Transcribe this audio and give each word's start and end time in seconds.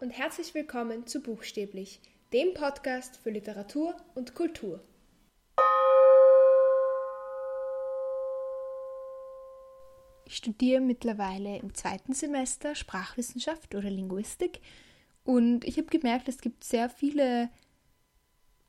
und 0.00 0.10
herzlich 0.10 0.54
willkommen 0.54 1.06
zu 1.06 1.20
Buchstäblich, 1.20 2.00
dem 2.32 2.52
Podcast 2.54 3.16
für 3.16 3.30
Literatur 3.30 3.96
und 4.14 4.34
Kultur. 4.34 4.82
Ich 10.26 10.36
studiere 10.36 10.80
mittlerweile 10.80 11.58
im 11.58 11.74
zweiten 11.74 12.12
Semester 12.12 12.74
Sprachwissenschaft 12.74 13.74
oder 13.74 13.90
Linguistik 13.90 14.60
und 15.22 15.64
ich 15.64 15.76
habe 15.76 15.86
gemerkt, 15.86 16.28
es 16.28 16.40
gibt 16.40 16.64
sehr 16.64 16.88
viele 16.88 17.50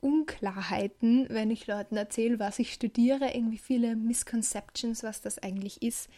Unklarheiten, 0.00 1.26
wenn 1.28 1.50
ich 1.50 1.66
Leuten 1.66 1.96
erzähle, 1.96 2.38
was 2.38 2.58
ich 2.58 2.72
studiere, 2.72 3.34
irgendwie 3.34 3.58
viele 3.58 3.96
Misconceptions, 3.96 5.02
was 5.02 5.22
das 5.22 5.38
eigentlich 5.38 5.82
ist. 5.82 6.08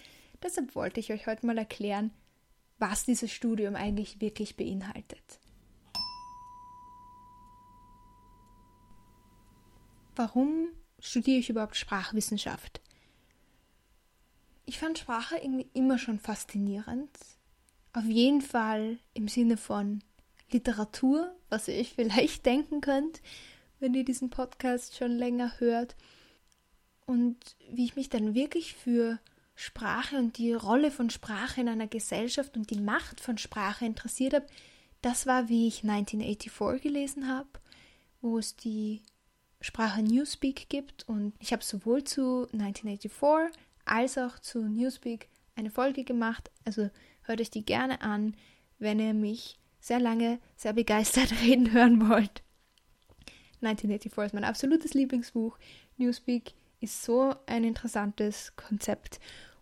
Deshalb 0.42 0.74
wollte 0.74 1.00
ich 1.00 1.12
euch 1.12 1.26
heute 1.26 1.46
mal 1.46 1.56
erklären, 1.56 2.10
was 2.78 3.04
dieses 3.04 3.32
Studium 3.32 3.74
eigentlich 3.74 4.20
wirklich 4.20 4.56
beinhaltet. 4.56 5.40
Warum 10.16 10.68
studiere 10.98 11.38
ich 11.38 11.50
überhaupt 11.50 11.76
Sprachwissenschaft? 11.76 12.80
Ich 14.66 14.78
fand 14.78 14.98
Sprache 14.98 15.36
irgendwie 15.36 15.68
immer 15.74 15.98
schon 15.98 16.18
faszinierend. 16.18 17.10
Auf 17.92 18.04
jeden 18.04 18.42
Fall 18.42 18.98
im 19.14 19.28
Sinne 19.28 19.56
von 19.56 20.02
Literatur, 20.50 21.34
was 21.48 21.68
ihr 21.68 21.78
euch 21.78 21.92
vielleicht 21.94 22.44
denken 22.46 22.80
könnt, 22.80 23.22
wenn 23.80 23.94
ihr 23.94 24.04
diesen 24.04 24.30
Podcast 24.30 24.96
schon 24.96 25.12
länger 25.12 25.58
hört. 25.60 25.96
Und 27.06 27.36
wie 27.70 27.84
ich 27.84 27.96
mich 27.96 28.10
dann 28.10 28.34
wirklich 28.34 28.74
für 28.74 29.18
Sprache 29.60 30.16
und 30.16 30.38
die 30.38 30.52
Rolle 30.52 30.92
von 30.92 31.10
Sprache 31.10 31.60
in 31.60 31.68
einer 31.68 31.88
Gesellschaft 31.88 32.56
und 32.56 32.70
die 32.70 32.78
Macht 32.78 33.20
von 33.20 33.38
Sprache 33.38 33.84
interessiert 33.84 34.34
habe, 34.34 34.46
das 35.02 35.26
war, 35.26 35.48
wie 35.48 35.66
ich 35.66 35.82
1984 35.82 36.80
gelesen 36.80 37.28
habe, 37.28 37.48
wo 38.20 38.38
es 38.38 38.54
die 38.54 39.02
Sprache 39.60 40.00
Newspeak 40.00 40.68
gibt. 40.68 41.08
Und 41.08 41.32
ich 41.40 41.52
habe 41.52 41.64
sowohl 41.64 42.04
zu 42.04 42.42
1984 42.52 43.60
als 43.84 44.16
auch 44.16 44.38
zu 44.38 44.60
Newspeak 44.60 45.28
eine 45.56 45.72
Folge 45.72 46.04
gemacht. 46.04 46.52
Also 46.64 46.88
hört 47.22 47.40
euch 47.40 47.50
die 47.50 47.64
gerne 47.64 48.00
an, 48.00 48.36
wenn 48.78 49.00
ihr 49.00 49.12
mich 49.12 49.58
sehr 49.80 49.98
lange, 49.98 50.38
sehr 50.56 50.72
begeistert 50.72 51.32
reden 51.42 51.72
hören 51.72 52.08
wollt. 52.08 52.44
1984 53.60 54.26
ist 54.26 54.34
mein 54.34 54.44
absolutes 54.44 54.94
Lieblingsbuch. 54.94 55.58
Newspeak 55.96 56.54
ist 56.80 57.02
so 57.02 57.34
ein 57.46 57.64
interessantes 57.64 58.54
Konzept. 58.54 59.18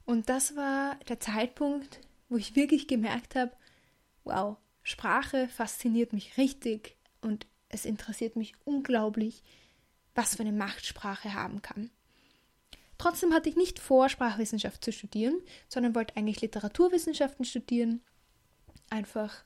Und 0.06 0.28
das 0.28 0.56
war 0.56 0.96
der 1.08 1.20
Zeitpunkt, 1.20 2.00
wo 2.28 2.36
ich 2.36 2.56
wirklich 2.56 2.86
gemerkt 2.88 3.34
habe, 3.34 3.52
wow, 4.24 4.56
Sprache 4.82 5.48
fasziniert 5.48 6.12
mich 6.12 6.38
richtig 6.38 6.96
und 7.20 7.46
es 7.68 7.84
interessiert 7.84 8.36
mich 8.36 8.54
unglaublich, 8.64 9.42
was 10.14 10.36
für 10.36 10.42
eine 10.42 10.52
Macht 10.52 10.86
Sprache 10.86 11.34
haben 11.34 11.60
kann. 11.60 11.90
Trotzdem 12.98 13.34
hatte 13.34 13.48
ich 13.48 13.56
nicht 13.56 13.78
vor, 13.78 14.08
Sprachwissenschaft 14.08 14.82
zu 14.82 14.92
studieren, 14.92 15.34
sondern 15.68 15.94
wollte 15.94 16.16
eigentlich 16.16 16.40
Literaturwissenschaften 16.40 17.44
studieren. 17.44 18.00
Einfach, 18.88 19.44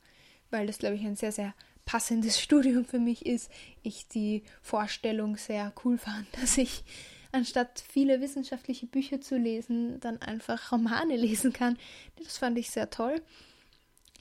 weil 0.50 0.66
das, 0.66 0.78
glaube 0.78 0.94
ich, 0.94 1.02
ein 1.02 1.16
sehr, 1.16 1.32
sehr 1.32 1.54
passendes 1.84 2.38
Studium 2.40 2.84
für 2.84 3.00
mich 3.00 3.26
ist. 3.26 3.50
Ich 3.82 4.08
die 4.08 4.44
Vorstellung 4.62 5.36
sehr 5.36 5.72
cool 5.84 5.98
fand, 5.98 6.26
dass 6.40 6.58
ich 6.58 6.84
anstatt 7.32 7.82
viele 7.88 8.20
wissenschaftliche 8.20 8.86
Bücher 8.86 9.20
zu 9.20 9.36
lesen, 9.36 10.00
dann 10.00 10.20
einfach 10.22 10.72
Romane 10.72 11.16
lesen 11.18 11.52
kann. 11.52 11.78
Das 12.16 12.38
fand 12.38 12.58
ich 12.58 12.70
sehr 12.70 12.90
toll. 12.90 13.22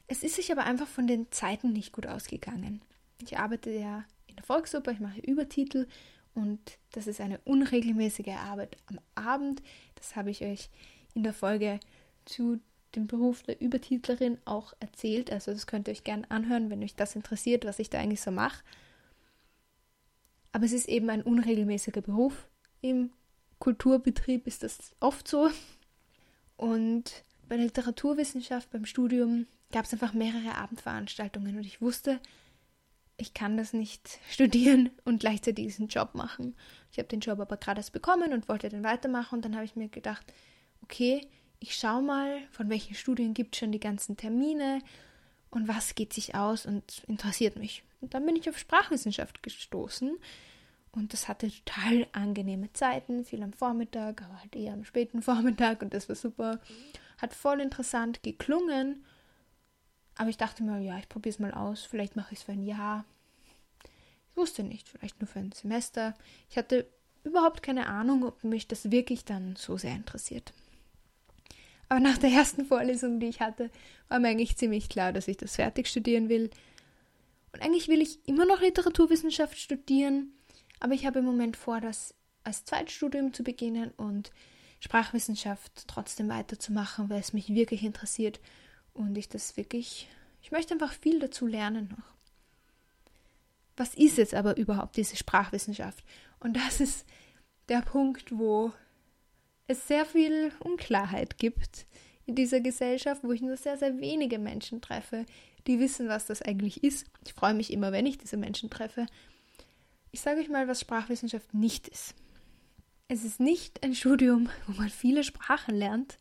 Es 0.07 0.23
ist 0.23 0.35
sich 0.35 0.51
aber 0.51 0.63
einfach 0.63 0.87
von 0.87 1.07
den 1.07 1.31
Zeiten 1.31 1.71
nicht 1.71 1.91
gut 1.91 2.07
ausgegangen. 2.07 2.81
Ich 3.21 3.37
arbeite 3.37 3.69
ja 3.71 4.05
in 4.27 4.35
der 4.35 4.45
Volksoper, 4.45 4.91
ich 4.91 4.99
mache 4.99 5.19
Übertitel 5.19 5.87
und 6.33 6.59
das 6.91 7.07
ist 7.07 7.21
eine 7.21 7.39
unregelmäßige 7.39 8.29
Arbeit 8.29 8.77
am 8.87 8.99
Abend. 9.15 9.61
Das 9.95 10.15
habe 10.15 10.31
ich 10.31 10.43
euch 10.43 10.69
in 11.13 11.23
der 11.23 11.33
Folge 11.33 11.79
zu 12.25 12.59
dem 12.95 13.07
Beruf 13.07 13.43
der 13.43 13.61
Übertitlerin 13.61 14.39
auch 14.45 14.73
erzählt. 14.79 15.31
Also 15.31 15.51
das 15.51 15.67
könnt 15.67 15.87
ihr 15.87 15.91
euch 15.91 16.03
gerne 16.03 16.29
anhören, 16.31 16.69
wenn 16.69 16.83
euch 16.83 16.95
das 16.95 17.15
interessiert, 17.15 17.65
was 17.65 17.79
ich 17.79 17.89
da 17.89 17.99
eigentlich 17.99 18.21
so 18.21 18.31
mache. 18.31 18.63
Aber 20.51 20.65
es 20.65 20.71
ist 20.71 20.87
eben 20.87 21.09
ein 21.09 21.21
unregelmäßiger 21.21 22.01
Beruf. 22.01 22.47
Im 22.81 23.11
Kulturbetrieb 23.59 24.47
ist 24.47 24.63
das 24.63 24.95
oft 24.99 25.27
so. 25.27 25.49
Und 26.57 27.23
bei 27.47 27.57
der 27.57 27.65
Literaturwissenschaft, 27.65 28.69
beim 28.71 28.85
Studium, 28.85 29.47
gab 29.71 29.85
es 29.85 29.93
einfach 29.93 30.13
mehrere 30.13 30.55
Abendveranstaltungen 30.55 31.57
und 31.57 31.65
ich 31.65 31.81
wusste, 31.81 32.19
ich 33.17 33.33
kann 33.33 33.57
das 33.57 33.73
nicht 33.73 34.19
studieren 34.29 34.89
und 35.05 35.19
gleichzeitig 35.19 35.65
diesen 35.65 35.87
Job 35.87 36.15
machen. 36.15 36.55
Ich 36.91 36.97
habe 36.97 37.07
den 37.07 37.19
Job 37.19 37.39
aber 37.39 37.57
gerade 37.57 37.79
erst 37.79 37.93
bekommen 37.93 38.33
und 38.33 38.49
wollte 38.49 38.69
den 38.69 38.83
weitermachen 38.83 39.35
und 39.35 39.45
dann 39.45 39.55
habe 39.55 39.65
ich 39.65 39.75
mir 39.75 39.89
gedacht, 39.89 40.25
okay, 40.81 41.27
ich 41.59 41.75
schaue 41.75 42.01
mal, 42.01 42.41
von 42.51 42.69
welchen 42.69 42.95
Studien 42.95 43.33
gibt 43.33 43.55
es 43.55 43.59
schon 43.59 43.71
die 43.71 43.81
ganzen 43.81 44.15
Termine 44.15 44.81
und 45.51 45.67
was 45.67 45.95
geht 45.95 46.13
sich 46.13 46.35
aus 46.35 46.65
und 46.65 47.03
interessiert 47.07 47.57
mich. 47.57 47.83
Und 48.01 48.13
dann 48.13 48.25
bin 48.25 48.37
ich 48.37 48.49
auf 48.49 48.57
Sprachwissenschaft 48.57 49.43
gestoßen 49.43 50.17
und 50.91 51.13
das 51.13 51.27
hatte 51.27 51.51
total 51.51 52.07
angenehme 52.13 52.71
Zeiten, 52.73 53.23
viel 53.23 53.43
am 53.43 53.53
Vormittag, 53.53 54.23
aber 54.23 54.39
halt 54.39 54.55
eher 54.55 54.73
am 54.73 54.85
späten 54.85 55.21
Vormittag 55.23 55.81
und 55.81 55.93
das 55.93 56.09
war 56.09 56.15
super. 56.15 56.59
Hat 57.17 57.33
voll 57.33 57.59
interessant 57.59 58.23
geklungen. 58.23 59.03
Aber 60.15 60.29
ich 60.29 60.37
dachte 60.37 60.63
mir, 60.63 60.79
ja, 60.79 60.97
ich 60.97 61.07
probiere 61.07 61.33
es 61.33 61.39
mal 61.39 61.53
aus. 61.53 61.83
Vielleicht 61.83 62.15
mache 62.15 62.33
ich 62.33 62.39
es 62.39 62.43
für 62.45 62.51
ein 62.51 62.63
Jahr. 62.63 63.05
Ich 64.31 64.37
wusste 64.37 64.63
nicht, 64.63 64.89
vielleicht 64.89 65.19
nur 65.21 65.27
für 65.27 65.39
ein 65.39 65.51
Semester. 65.51 66.13
Ich 66.49 66.57
hatte 66.57 66.87
überhaupt 67.23 67.63
keine 67.63 67.87
Ahnung, 67.87 68.25
ob 68.25 68.43
mich 68.43 68.67
das 68.67 68.91
wirklich 68.91 69.25
dann 69.25 69.55
so 69.55 69.77
sehr 69.77 69.95
interessiert. 69.95 70.53
Aber 71.87 71.99
nach 71.99 72.17
der 72.17 72.29
ersten 72.31 72.65
Vorlesung, 72.65 73.19
die 73.19 73.27
ich 73.27 73.41
hatte, 73.41 73.69
war 74.07 74.19
mir 74.19 74.29
eigentlich 74.29 74.57
ziemlich 74.57 74.89
klar, 74.89 75.11
dass 75.11 75.27
ich 75.27 75.37
das 75.37 75.55
fertig 75.55 75.87
studieren 75.87 76.29
will. 76.29 76.49
Und 77.51 77.63
eigentlich 77.63 77.87
will 77.87 78.01
ich 78.01 78.19
immer 78.27 78.45
noch 78.45 78.61
Literaturwissenschaft 78.61 79.57
studieren, 79.57 80.33
aber 80.79 80.93
ich 80.93 81.05
habe 81.05 81.19
im 81.19 81.25
Moment 81.25 81.57
vor, 81.57 81.81
das 81.81 82.13
als 82.43 82.65
Zweitstudium 82.65 83.33
zu 83.33 83.43
beginnen 83.43 83.91
und 83.97 84.31
Sprachwissenschaft 84.79 85.87
trotzdem 85.87 86.29
weiterzumachen, 86.29 87.09
weil 87.09 87.19
es 87.19 87.33
mich 87.33 87.53
wirklich 87.53 87.83
interessiert 87.83 88.39
und 88.93 89.17
ich 89.17 89.29
das 89.29 89.57
wirklich, 89.57 90.07
ich 90.41 90.51
möchte 90.51 90.73
einfach 90.73 90.93
viel 90.93 91.19
dazu 91.19 91.47
lernen 91.47 91.89
noch. 91.89 92.05
Was 93.75 93.93
ist 93.93 94.17
jetzt 94.17 94.33
aber 94.33 94.57
überhaupt 94.57 94.97
diese 94.97 95.15
Sprachwissenschaft? 95.15 96.03
Und 96.39 96.55
das 96.55 96.79
ist 96.79 97.05
der 97.69 97.81
Punkt, 97.81 98.37
wo 98.37 98.73
es 99.67 99.87
sehr 99.87 100.05
viel 100.05 100.51
Unklarheit 100.59 101.37
gibt 101.37 101.85
in 102.25 102.35
dieser 102.35 102.59
Gesellschaft, 102.59 103.23
wo 103.23 103.31
ich 103.31 103.41
nur 103.41 103.57
sehr, 103.57 103.77
sehr 103.77 103.99
wenige 103.99 104.39
Menschen 104.39 104.81
treffe, 104.81 105.25
die 105.67 105.79
wissen, 105.79 106.07
was 106.07 106.25
das 106.25 106.41
eigentlich 106.41 106.83
ist. 106.83 107.07
Ich 107.25 107.33
freue 107.33 107.53
mich 107.53 107.71
immer, 107.71 107.91
wenn 107.91 108.05
ich 108.05 108.17
diese 108.17 108.37
Menschen 108.37 108.69
treffe, 108.69 109.05
ich 110.11 110.21
sage 110.21 110.41
euch 110.41 110.49
mal, 110.49 110.67
was 110.67 110.81
Sprachwissenschaft 110.81 111.53
nicht 111.53 111.87
ist. 111.87 112.15
Es 113.07 113.23
ist 113.23 113.39
nicht 113.39 113.83
ein 113.83 113.95
Studium, 113.95 114.49
wo 114.67 114.73
man 114.73 114.89
viele 114.89 115.23
Sprachen 115.23 115.75
lernt. 115.75 116.19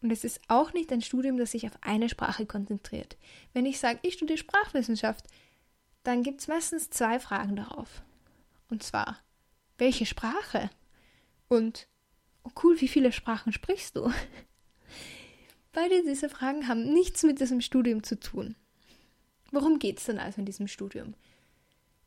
Und 0.00 0.10
es 0.10 0.22
ist 0.22 0.40
auch 0.48 0.72
nicht 0.72 0.92
ein 0.92 1.00
Studium, 1.00 1.38
das 1.38 1.52
sich 1.52 1.66
auf 1.66 1.78
eine 1.80 2.08
Sprache 2.08 2.46
konzentriert. 2.46 3.16
Wenn 3.52 3.66
ich 3.66 3.78
sage, 3.78 4.00
ich 4.02 4.14
studiere 4.14 4.38
Sprachwissenschaft, 4.38 5.26
dann 6.02 6.22
gibt 6.22 6.40
es 6.40 6.48
meistens 6.48 6.90
zwei 6.90 7.18
Fragen 7.18 7.56
darauf. 7.56 8.02
Und 8.68 8.82
zwar, 8.82 9.18
welche 9.78 10.06
Sprache? 10.06 10.70
Und, 11.48 11.88
oh 12.42 12.50
cool, 12.62 12.80
wie 12.80 12.88
viele 12.88 13.12
Sprachen 13.12 13.52
sprichst 13.52 13.96
du? 13.96 14.12
Beide 15.72 16.02
diese 16.04 16.28
Fragen 16.28 16.68
haben 16.68 16.92
nichts 16.92 17.22
mit 17.22 17.40
diesem 17.40 17.60
Studium 17.60 18.02
zu 18.02 18.20
tun. 18.20 18.56
Worum 19.50 19.78
geht 19.78 19.98
es 19.98 20.04
denn 20.04 20.18
also 20.18 20.38
in 20.40 20.46
diesem 20.46 20.68
Studium? 20.68 21.14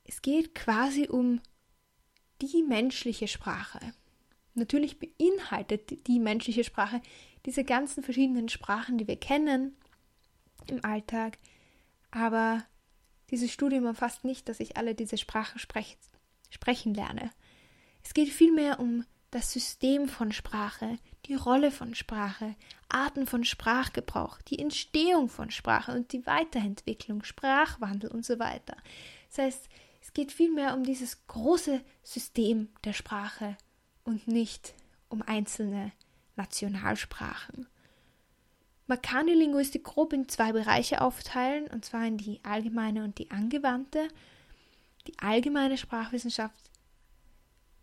Es 0.07 0.21
geht 0.21 0.55
quasi 0.55 1.07
um 1.07 1.41
die 2.41 2.63
menschliche 2.63 3.27
Sprache. 3.27 3.79
Natürlich 4.53 4.97
beinhaltet 4.99 6.07
die 6.07 6.19
menschliche 6.19 6.63
Sprache 6.63 7.01
diese 7.45 7.63
ganzen 7.63 8.03
verschiedenen 8.03 8.49
Sprachen, 8.49 8.97
die 8.97 9.07
wir 9.07 9.19
kennen 9.19 9.75
im 10.67 10.83
Alltag, 10.83 11.37
aber 12.09 12.65
dieses 13.29 13.51
Studium 13.51 13.85
umfasst 13.85 14.23
nicht, 14.23 14.49
dass 14.49 14.59
ich 14.59 14.77
alle 14.77 14.95
diese 14.95 15.17
Sprachen 15.17 15.59
sprech 15.59 15.97
sprechen 16.49 16.93
lerne. 16.93 17.29
Es 18.03 18.13
geht 18.13 18.29
vielmehr 18.29 18.79
um 18.79 19.03
das 19.31 19.51
System 19.51 20.07
von 20.07 20.31
Sprache, 20.31 20.97
die 21.25 21.35
Rolle 21.35 21.71
von 21.71 21.93
Sprache, 21.93 22.55
Arten 22.87 23.27
von 23.27 23.43
Sprachgebrauch, 23.43 24.41
die 24.43 24.59
Entstehung 24.59 25.27
von 25.27 25.51
Sprache 25.51 25.91
und 25.91 26.13
die 26.13 26.25
Weiterentwicklung, 26.25 27.23
Sprachwandel 27.23 28.09
und 28.09 28.25
so 28.25 28.39
weiter. 28.39 28.77
Das 29.29 29.39
heißt, 29.39 29.69
geht 30.17 30.31
vielmehr 30.31 30.73
um 30.73 30.83
dieses 30.83 31.27
große 31.27 31.79
System 32.01 32.69
der 32.83 32.93
Sprache 32.93 33.55
und 34.03 34.27
nicht 34.27 34.73
um 35.09 35.21
einzelne 35.21 35.91
Nationalsprachen. 36.35 37.67
Man 38.87 38.99
kann 38.99 39.27
die 39.27 39.33
Linguistik 39.33 39.83
grob 39.83 40.13
in 40.13 40.27
zwei 40.27 40.53
Bereiche 40.53 41.01
aufteilen, 41.01 41.67
und 41.67 41.85
zwar 41.85 42.07
in 42.07 42.17
die 42.17 42.39
allgemeine 42.41 43.03
und 43.03 43.19
die 43.19 43.29
angewandte. 43.29 44.07
Die 45.05 45.19
allgemeine 45.19 45.77
Sprachwissenschaft 45.77 46.71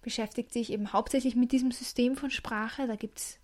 beschäftigt 0.02 0.52
sich 0.52 0.72
eben 0.72 0.92
hauptsächlich 0.92 1.36
mit 1.36 1.52
diesem 1.52 1.70
System 1.70 2.16
von 2.16 2.32
Sprache. 2.32 2.88
Da 2.88 2.96
gibt 2.96 3.20
es 3.20 3.38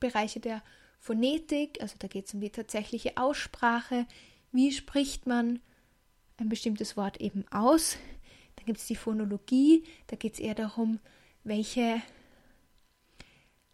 Bereiche 0.00 0.40
der 0.40 0.60
Phonetik, 0.98 1.80
also 1.80 1.94
da 2.00 2.08
geht 2.08 2.26
es 2.26 2.34
um 2.34 2.40
die 2.40 2.50
tatsächliche 2.50 3.16
Aussprache, 3.16 4.06
wie 4.50 4.72
spricht 4.72 5.24
man 5.24 5.60
ein 6.36 6.48
bestimmtes 6.48 6.96
Wort 6.96 7.20
eben 7.20 7.44
aus. 7.52 7.96
Dann 8.56 8.66
gibt 8.66 8.78
es 8.78 8.86
die 8.86 8.96
Phonologie, 8.96 9.84
da 10.06 10.16
geht 10.16 10.34
es 10.34 10.40
eher 10.40 10.54
darum, 10.54 11.00
welche 11.42 12.02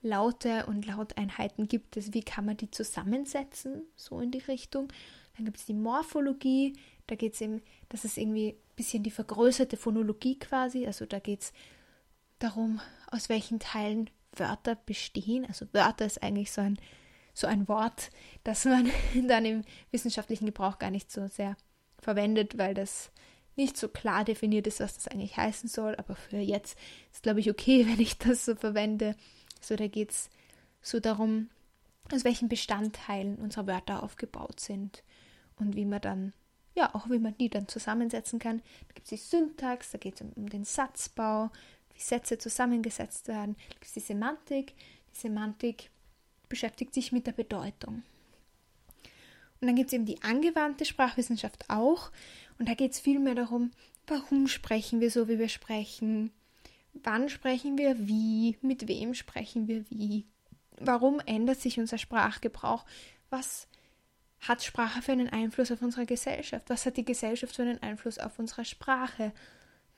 Laute 0.02 0.66
und 0.66 0.86
Lauteinheiten 0.86 1.68
gibt 1.68 1.96
es, 1.96 2.14
wie 2.14 2.22
kann 2.22 2.46
man 2.46 2.56
die 2.56 2.70
zusammensetzen, 2.70 3.82
so 3.96 4.20
in 4.20 4.30
die 4.30 4.38
Richtung. 4.38 4.88
Dann 5.36 5.44
gibt 5.44 5.58
es 5.58 5.66
die 5.66 5.74
Morphologie, 5.74 6.74
da 7.06 7.14
geht 7.16 7.34
es 7.34 7.40
eben, 7.40 7.62
das 7.88 8.04
ist 8.04 8.16
irgendwie 8.16 8.50
ein 8.50 8.76
bisschen 8.76 9.02
die 9.02 9.10
vergrößerte 9.10 9.76
Phonologie 9.76 10.38
quasi, 10.38 10.86
also 10.86 11.04
da 11.06 11.18
geht 11.18 11.42
es 11.42 11.52
darum, 12.38 12.80
aus 13.10 13.28
welchen 13.28 13.58
Teilen 13.58 14.08
Wörter 14.32 14.76
bestehen. 14.76 15.44
Also 15.46 15.66
Wörter 15.72 16.06
ist 16.06 16.22
eigentlich 16.22 16.52
so 16.52 16.60
ein, 16.60 16.78
so 17.34 17.46
ein 17.46 17.68
Wort, 17.68 18.10
das 18.44 18.64
man 18.64 18.90
dann 19.28 19.44
im 19.44 19.64
wissenschaftlichen 19.90 20.46
Gebrauch 20.46 20.78
gar 20.78 20.90
nicht 20.90 21.10
so 21.10 21.26
sehr 21.28 21.56
verwendet, 22.00 22.56
weil 22.58 22.74
das 22.74 23.10
nicht 23.60 23.76
so 23.76 23.88
klar 23.88 24.24
definiert 24.24 24.66
ist, 24.66 24.80
was 24.80 24.94
das 24.94 25.08
eigentlich 25.08 25.36
heißen 25.36 25.68
soll. 25.68 25.94
Aber 25.96 26.16
für 26.16 26.38
jetzt 26.38 26.76
ist, 27.12 27.22
glaube 27.22 27.40
ich, 27.40 27.50
okay, 27.50 27.86
wenn 27.90 28.00
ich 28.00 28.18
das 28.18 28.44
so 28.44 28.54
verwende. 28.54 29.14
So, 29.60 29.76
da 29.76 29.86
geht 29.86 30.10
es 30.10 30.30
so 30.82 31.00
darum, 31.00 31.50
aus 32.12 32.24
welchen 32.24 32.48
Bestandteilen 32.48 33.36
unsere 33.36 33.66
Wörter 33.66 34.02
aufgebaut 34.02 34.58
sind 34.60 35.04
und 35.56 35.76
wie 35.76 35.84
man 35.84 36.00
dann, 36.00 36.32
ja, 36.74 36.94
auch 36.94 37.08
wie 37.10 37.18
man 37.18 37.36
die 37.36 37.50
dann 37.50 37.68
zusammensetzen 37.68 38.38
kann. 38.38 38.58
Da 38.88 38.94
gibt 38.94 39.04
es 39.04 39.10
die 39.10 39.16
Syntax, 39.16 39.90
da 39.90 39.98
geht 39.98 40.14
es 40.16 40.22
um, 40.22 40.32
um, 40.34 40.48
den 40.48 40.64
Satzbau, 40.64 41.50
wie 41.94 42.00
Sätze 42.00 42.38
zusammengesetzt 42.38 43.28
werden. 43.28 43.56
Da 43.68 43.74
gibt 43.74 43.86
es 43.86 43.92
die 43.92 44.00
Semantik. 44.00 44.74
Die 45.12 45.18
Semantik 45.18 45.90
beschäftigt 46.48 46.94
sich 46.94 47.12
mit 47.12 47.26
der 47.26 47.32
Bedeutung. 47.32 48.02
Und 49.60 49.66
dann 49.66 49.76
gibt 49.76 49.88
es 49.88 49.92
eben 49.92 50.06
die 50.06 50.22
angewandte 50.22 50.86
Sprachwissenschaft 50.86 51.66
auch. 51.68 52.10
Und 52.60 52.68
da 52.68 52.74
geht 52.74 52.92
es 52.92 53.00
viel 53.00 53.18
mehr 53.18 53.34
darum, 53.34 53.70
warum 54.06 54.46
sprechen 54.46 55.00
wir 55.00 55.10
so, 55.10 55.28
wie 55.28 55.38
wir 55.38 55.48
sprechen, 55.48 56.30
wann 56.92 57.30
sprechen 57.30 57.78
wir 57.78 58.06
wie, 58.06 58.58
mit 58.60 58.86
wem 58.86 59.14
sprechen 59.14 59.66
wir 59.66 59.88
wie, 59.88 60.26
warum 60.78 61.20
ändert 61.20 61.58
sich 61.58 61.80
unser 61.80 61.96
Sprachgebrauch, 61.96 62.84
was 63.30 63.66
hat 64.40 64.62
Sprache 64.62 65.00
für 65.00 65.12
einen 65.12 65.30
Einfluss 65.30 65.72
auf 65.72 65.80
unsere 65.80 66.04
Gesellschaft, 66.04 66.68
was 66.68 66.84
hat 66.84 66.98
die 66.98 67.04
Gesellschaft 67.06 67.56
für 67.56 67.62
einen 67.62 67.82
Einfluss 67.82 68.18
auf 68.18 68.38
unsere 68.38 68.66
Sprache, 68.66 69.32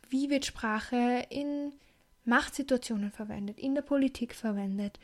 wie 0.09 0.31
wird 0.31 0.47
Sprache 0.47 1.27
in 1.31 1.73
Machtsituationen 2.25 3.11
verwendet, 3.11 3.59
in 3.59 3.75
der 3.75 3.83
Politik 3.83 4.37
verwendet, 4.37 5.01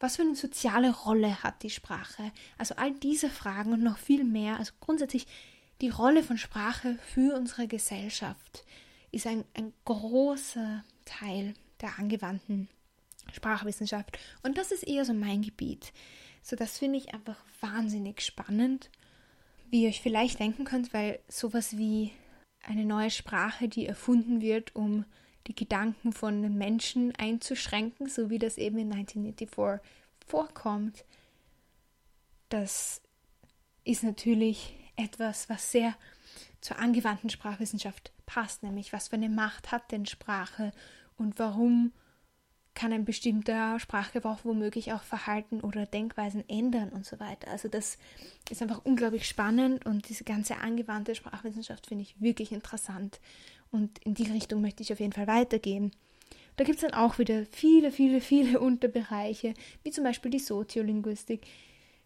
was 0.00 0.16
für 0.16 0.22
eine 0.22 0.34
soziale 0.34 0.90
Rolle 0.90 1.42
hat 1.42 1.62
die 1.62 1.68
Sprache? 1.68 2.32
Also 2.56 2.74
all 2.76 2.92
diese 2.92 3.28
Fragen 3.28 3.74
und 3.74 3.82
noch 3.82 3.98
viel 3.98 4.24
mehr. 4.24 4.58
Also 4.58 4.72
grundsätzlich 4.80 5.26
die 5.82 5.88
Rolle 5.88 6.22
von 6.22 6.38
Sprache 6.38 6.96
für 7.12 7.34
unsere 7.34 7.66
Gesellschaft 7.66 8.64
ist 9.10 9.26
ein, 9.26 9.44
ein 9.54 9.72
großer 9.84 10.84
Teil 11.04 11.54
der 11.80 11.98
angewandten 11.98 12.68
Sprachwissenschaft. 13.32 14.16
Und 14.44 14.56
das 14.58 14.70
ist 14.70 14.84
eher 14.84 15.04
so 15.04 15.12
mein 15.12 15.42
Gebiet. 15.42 15.92
So, 16.40 16.54
das 16.54 16.78
finde 16.78 16.98
ich 16.98 17.12
einfach 17.12 17.36
wahnsinnig 17.60 18.20
spannend. 18.20 18.90
Wie 19.70 19.82
ihr 19.82 19.88
euch 19.88 20.00
vielleicht 20.00 20.38
denken 20.38 20.64
könnt, 20.64 20.94
weil 20.94 21.18
sowas 21.28 21.76
wie 21.76 22.12
eine 22.62 22.84
neue 22.84 23.10
Sprache, 23.10 23.68
die 23.68 23.86
erfunden 23.86 24.40
wird, 24.40 24.76
um 24.76 25.04
die 25.48 25.54
Gedanken 25.54 26.12
von 26.12 26.56
Menschen 26.56 27.12
einzuschränken, 27.16 28.08
so 28.08 28.30
wie 28.30 28.38
das 28.38 28.56
eben 28.56 28.78
in 28.78 28.92
1984 28.92 29.80
vorkommt, 30.28 31.04
das 32.50 33.02
ist 33.84 34.04
natürlich 34.04 34.76
etwas, 34.96 35.48
was 35.48 35.70
sehr 35.70 35.94
zur 36.60 36.78
angewandten 36.78 37.30
Sprachwissenschaft 37.30 38.12
passt, 38.26 38.62
nämlich 38.62 38.92
was 38.92 39.08
für 39.08 39.16
eine 39.16 39.28
Macht 39.28 39.72
hat 39.72 39.90
denn 39.92 40.06
Sprache 40.06 40.72
und 41.16 41.38
warum 41.38 41.92
kann 42.74 42.92
ein 42.92 43.04
bestimmter 43.04 43.78
Sprachgebrauch 43.78 44.40
womöglich 44.44 44.92
auch 44.92 45.02
Verhalten 45.02 45.60
oder 45.60 45.84
Denkweisen 45.84 46.48
ändern 46.48 46.88
und 46.88 47.04
so 47.04 47.20
weiter. 47.20 47.50
Also 47.50 47.68
das 47.68 47.98
ist 48.50 48.62
einfach 48.62 48.80
unglaublich 48.84 49.28
spannend 49.28 49.84
und 49.84 50.08
diese 50.08 50.24
ganze 50.24 50.56
angewandte 50.56 51.14
Sprachwissenschaft 51.14 51.86
finde 51.86 52.02
ich 52.02 52.20
wirklich 52.20 52.52
interessant 52.52 53.20
und 53.70 53.98
in 53.98 54.14
die 54.14 54.30
Richtung 54.30 54.62
möchte 54.62 54.82
ich 54.82 54.92
auf 54.92 55.00
jeden 55.00 55.12
Fall 55.12 55.26
weitergehen. 55.26 55.92
Da 56.56 56.64
gibt 56.64 56.76
es 56.76 56.82
dann 56.82 56.94
auch 56.94 57.18
wieder 57.18 57.44
viele, 57.46 57.90
viele, 57.90 58.20
viele 58.20 58.60
Unterbereiche, 58.60 59.54
wie 59.82 59.90
zum 59.90 60.04
Beispiel 60.04 60.30
die 60.30 60.38
Soziolinguistik, 60.38 61.46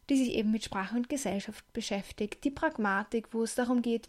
die 0.08 0.17
sich 0.17 0.35
eben 0.35 0.50
mit 0.50 0.64
Sprache 0.64 0.97
und 0.97 1.08
Gesellschaft 1.08 1.64
beschäftigt, 1.73 2.44
die 2.44 2.50
Pragmatik, 2.50 3.29
wo 3.32 3.43
es 3.43 3.55
darum 3.55 3.82
geht, 3.82 4.08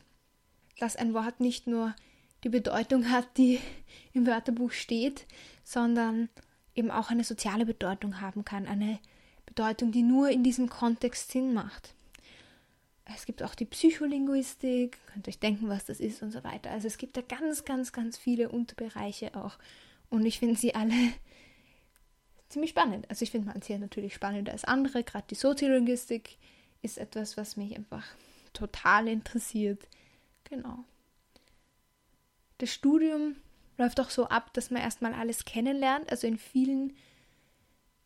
dass 0.79 0.95
ein 0.95 1.13
Wort 1.13 1.39
nicht 1.39 1.67
nur 1.67 1.95
die 2.43 2.49
Bedeutung 2.49 3.09
hat, 3.09 3.37
die 3.37 3.59
im 4.13 4.27
Wörterbuch 4.27 4.71
steht, 4.71 5.25
sondern 5.63 6.29
eben 6.75 6.91
auch 6.91 7.09
eine 7.09 7.23
soziale 7.23 7.65
Bedeutung 7.65 8.21
haben 8.21 8.45
kann, 8.45 8.67
eine 8.67 8.99
Bedeutung, 9.45 9.91
die 9.91 10.03
nur 10.03 10.29
in 10.29 10.43
diesem 10.43 10.69
Kontext 10.69 11.31
Sinn 11.31 11.53
macht. 11.53 11.95
Es 13.15 13.25
gibt 13.25 13.41
auch 13.41 13.55
die 13.55 13.65
Psycholinguistik, 13.65 14.97
könnt 15.07 15.27
euch 15.27 15.39
denken, 15.39 15.69
was 15.69 15.85
das 15.85 15.99
ist 15.99 16.21
und 16.21 16.31
so 16.31 16.43
weiter. 16.43 16.71
Also 16.71 16.87
es 16.87 16.97
gibt 16.97 17.15
da 17.15 17.21
ganz, 17.21 17.63
ganz, 17.63 17.93
ganz 17.93 18.17
viele 18.17 18.49
Unterbereiche 18.49 19.35
auch. 19.35 19.57
Und 20.09 20.25
ich 20.25 20.39
finde 20.39 20.55
sie 20.55 20.75
alle 20.75 20.93
ziemlich 22.57 22.71
spannend. 22.71 23.07
Also 23.07 23.21
ich 23.21 23.29
finde 23.29 23.51
manche 23.53 23.77
natürlich 23.77 24.15
spannender 24.15 24.51
als 24.51 24.63
andere. 24.63 25.03
Gerade 25.03 25.27
die 25.29 25.35
Soziolinguistik 25.35 26.37
ist 26.81 26.97
etwas, 26.97 27.37
was 27.37 27.55
mich 27.55 27.75
einfach 27.75 28.03
total 28.53 29.07
interessiert. 29.07 29.87
Genau. 30.45 30.83
Das 32.57 32.73
Studium 32.73 33.35
läuft 33.77 33.99
auch 33.99 34.09
so 34.09 34.27
ab, 34.27 34.55
dass 34.55 34.71
man 34.71 34.81
erstmal 34.81 35.13
alles 35.13 35.45
kennenlernt. 35.45 36.09
Also 36.09 36.25
in 36.25 36.39
vielen, 36.39 36.97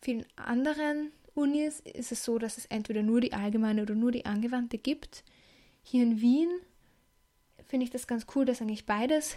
vielen 0.02 0.26
anderen 0.36 1.12
Unis 1.32 1.80
ist 1.80 2.12
es 2.12 2.22
so, 2.22 2.38
dass 2.38 2.58
es 2.58 2.66
entweder 2.66 3.02
nur 3.02 3.22
die 3.22 3.32
allgemeine 3.32 3.80
oder 3.80 3.94
nur 3.94 4.12
die 4.12 4.26
angewandte 4.26 4.76
gibt. 4.76 5.24
Hier 5.82 6.02
in 6.02 6.20
Wien 6.20 6.50
finde 7.68 7.84
ich 7.84 7.90
das 7.90 8.06
ganz 8.06 8.26
cool, 8.34 8.44
dass 8.44 8.60
eigentlich 8.60 8.84
beides 8.84 9.34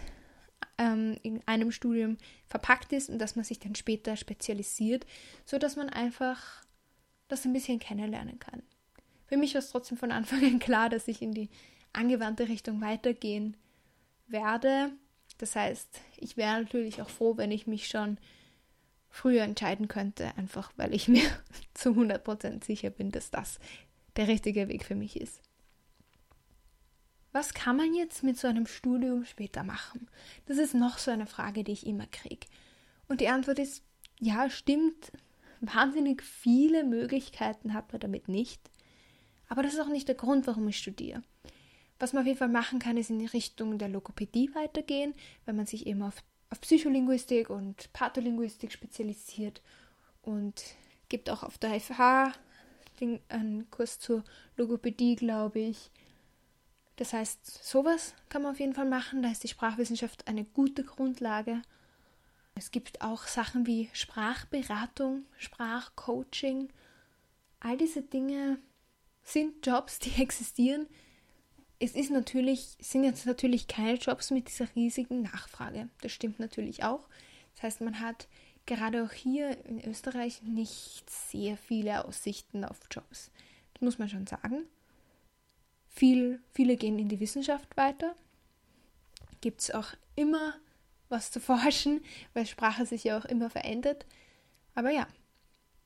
ähm, 0.77 1.17
in 1.23 1.41
einem 1.47 1.71
Studium 1.71 2.17
verpackt 2.47 2.93
ist 2.93 3.09
und 3.09 3.19
dass 3.19 3.35
man 3.35 3.45
sich 3.45 3.59
dann 3.59 3.75
später 3.75 4.17
spezialisiert, 4.17 5.05
so 5.45 5.57
dass 5.57 5.75
man 5.75 5.89
einfach 5.89 6.63
das 7.27 7.45
ein 7.45 7.53
bisschen 7.53 7.79
kennenlernen 7.79 8.39
kann. 8.39 8.61
Für 9.27 9.37
mich 9.37 9.53
war 9.53 9.59
es 9.59 9.71
trotzdem 9.71 9.97
von 9.97 10.11
Anfang 10.11 10.43
an 10.43 10.59
klar, 10.59 10.89
dass 10.89 11.07
ich 11.07 11.21
in 11.21 11.31
die 11.31 11.49
angewandte 11.93 12.47
Richtung 12.47 12.81
weitergehen 12.81 13.57
werde. 14.27 14.91
Das 15.37 15.55
heißt, 15.55 16.01
ich 16.17 16.37
wäre 16.37 16.61
natürlich 16.61 17.01
auch 17.01 17.09
froh, 17.09 17.37
wenn 17.37 17.51
ich 17.51 17.67
mich 17.67 17.87
schon 17.87 18.17
früher 19.09 19.43
entscheiden 19.43 19.87
könnte, 19.87 20.35
einfach 20.37 20.71
weil 20.75 20.93
ich 20.93 21.07
mir 21.09 21.25
zu 21.73 21.91
100% 21.91 22.63
sicher 22.63 22.89
bin, 22.89 23.11
dass 23.11 23.31
das 23.31 23.59
der 24.15 24.27
richtige 24.27 24.67
Weg 24.67 24.85
für 24.85 24.95
mich 24.95 25.19
ist. 25.19 25.41
Was 27.35 27.53
kann 27.53 27.75
man 27.75 27.93
jetzt 27.93 28.23
mit 28.23 28.37
so 28.37 28.47
einem 28.47 28.65
Studium 28.65 29.25
später 29.25 29.65
machen? 29.65 30.07
Das 30.45 30.57
ist 30.57 30.73
noch 30.73 30.97
so 30.97 31.11
eine 31.11 31.27
Frage, 31.27 31.65
die 31.65 31.73
ich 31.73 31.85
immer 31.85 32.07
kriege. 32.07 32.47
Und 33.09 33.19
die 33.19 33.27
Antwort 33.27 33.59
ist, 33.59 33.83
ja, 34.21 34.49
stimmt, 34.49 35.11
wahnsinnig 35.59 36.23
viele 36.23 36.85
Möglichkeiten 36.85 37.73
hat 37.73 37.91
man 37.91 37.99
damit 37.99 38.29
nicht. 38.29 38.61
Aber 39.49 39.63
das 39.63 39.73
ist 39.73 39.81
auch 39.81 39.89
nicht 39.89 40.07
der 40.07 40.15
Grund, 40.15 40.47
warum 40.47 40.65
ich 40.69 40.77
studiere. 40.77 41.23
Was 41.99 42.13
man 42.13 42.21
auf 42.21 42.27
jeden 42.27 42.39
Fall 42.39 42.47
machen 42.47 42.79
kann, 42.79 42.95
ist 42.95 43.09
in 43.09 43.19
die 43.19 43.25
Richtung 43.25 43.77
der 43.79 43.89
Logopädie 43.89 44.55
weitergehen, 44.55 45.13
wenn 45.43 45.57
man 45.57 45.65
sich 45.65 45.87
eben 45.87 46.03
auf 46.03 46.23
auf 46.51 46.61
Psycholinguistik 46.61 47.49
und 47.49 47.91
Patholinguistik 47.91 48.71
spezialisiert 48.71 49.61
und 50.21 50.63
gibt 51.09 51.29
auch 51.29 51.43
auf 51.43 51.57
der 51.57 51.81
FH 51.81 52.31
einen 53.27 53.69
Kurs 53.71 53.99
zur 53.99 54.23
Logopädie, 54.55 55.17
glaube 55.17 55.59
ich. 55.59 55.91
Das 56.97 57.13
heißt, 57.13 57.63
sowas 57.63 58.13
kann 58.29 58.41
man 58.41 58.51
auf 58.51 58.59
jeden 58.59 58.73
Fall 58.73 58.87
machen. 58.87 59.21
Da 59.21 59.31
ist 59.31 59.43
die 59.43 59.49
Sprachwissenschaft 59.49 60.27
eine 60.27 60.45
gute 60.45 60.83
Grundlage. 60.83 61.61
Es 62.55 62.71
gibt 62.71 63.01
auch 63.01 63.27
Sachen 63.27 63.67
wie 63.67 63.89
Sprachberatung, 63.93 65.25
Sprachcoaching. 65.37 66.69
All 67.59 67.77
diese 67.77 68.01
Dinge 68.01 68.59
sind 69.23 69.65
Jobs, 69.65 69.99
die 69.99 70.21
existieren, 70.21 70.87
es 71.79 71.93
ist 71.93 72.09
natürlich, 72.09 72.77
sind 72.79 73.03
jetzt 73.03 73.25
natürlich 73.25 73.67
keine 73.67 73.97
Jobs 73.97 74.31
mit 74.31 74.47
dieser 74.47 74.67
riesigen 74.75 75.23
Nachfrage. 75.23 75.89
Das 76.01 76.11
stimmt 76.11 76.39
natürlich 76.39 76.83
auch. 76.83 77.07
Das 77.53 77.63
heißt, 77.63 77.81
man 77.81 77.99
hat 77.99 78.27
gerade 78.65 79.03
auch 79.03 79.11
hier 79.11 79.63
in 79.65 79.83
Österreich 79.83 80.41
nicht 80.41 81.09
sehr 81.09 81.57
viele 81.57 82.05
Aussichten 82.05 82.63
auf 82.63 82.79
Jobs. 82.89 83.31
das 83.73 83.81
muss 83.81 83.99
man 83.99 84.09
schon 84.09 84.25
sagen. 84.25 84.63
Viel, 85.95 86.41
viele 86.51 86.75
gehen 86.75 86.99
in 86.99 87.07
die 87.07 87.19
Wissenschaft 87.21 87.77
weiter. 87.77 88.15
Gibt 89.39 89.61
es 89.61 89.71
auch 89.71 89.93
immer 90.15 90.53
was 91.07 91.31
zu 91.31 91.39
forschen, 91.41 92.01
weil 92.33 92.45
Sprache 92.45 92.85
sich 92.85 93.05
ja 93.05 93.17
auch 93.17 93.25
immer 93.25 93.49
verändert. 93.49 94.05
Aber 94.73 94.89
ja, 94.91 95.07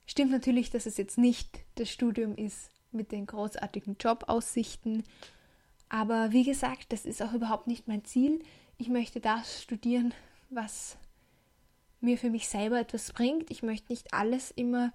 stimmt 0.06 0.32
natürlich, 0.32 0.72
dass 0.72 0.86
es 0.86 0.98
jetzt 0.98 1.18
nicht 1.18 1.60
das 1.75 1.89
Studium 1.89 2.36
ist 2.36 2.72
mit 2.92 3.12
den 3.12 3.28
großartigen 3.28 3.98
Jobaussichten. 4.00 5.04
Aber 5.89 6.32
wie 6.32 6.44
gesagt, 6.44 6.92
das 6.92 7.06
ist 7.06 7.22
auch 7.22 7.34
überhaupt 7.34 7.68
nicht 7.68 7.88
mein 7.88 8.04
Ziel. 8.04 8.44
Ich 8.78 8.89
möchte 8.89 9.20
das 9.20 9.62
studieren, 9.62 10.13
was 10.50 10.98
mir 12.01 12.18
für 12.18 12.32
mich 12.32 12.48
selber 12.48 12.80
etwas 12.80 13.13
bringt. 13.13 13.51
Ich 13.51 13.62
möchte 13.62 13.92
nicht 13.92 14.13
alles 14.13 14.51
immer 14.51 14.92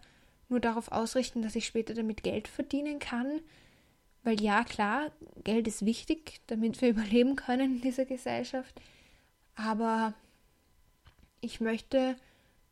nur 0.49 0.61
darauf 0.61 0.91
ausrichten, 0.91 1.43
dass 1.43 1.55
ich 1.55 1.67
später 1.67 1.95
damit 1.95 2.23
Geld 2.23 2.49
verdienen 2.49 2.99
kann. 2.99 3.41
Weil 4.25 4.41
ja, 4.41 4.65
klar, 4.65 5.13
Geld 5.45 5.69
ist 5.69 5.85
wichtig, 5.85 6.41
damit 6.47 6.81
wir 6.81 6.89
überleben 6.91 7.37
können 7.37 7.77
in 7.77 7.81
dieser 7.81 8.07
Gesellschaft. 8.07 8.81
Aber 9.55 10.15
ich 11.41 11.61
möchte 11.61 12.17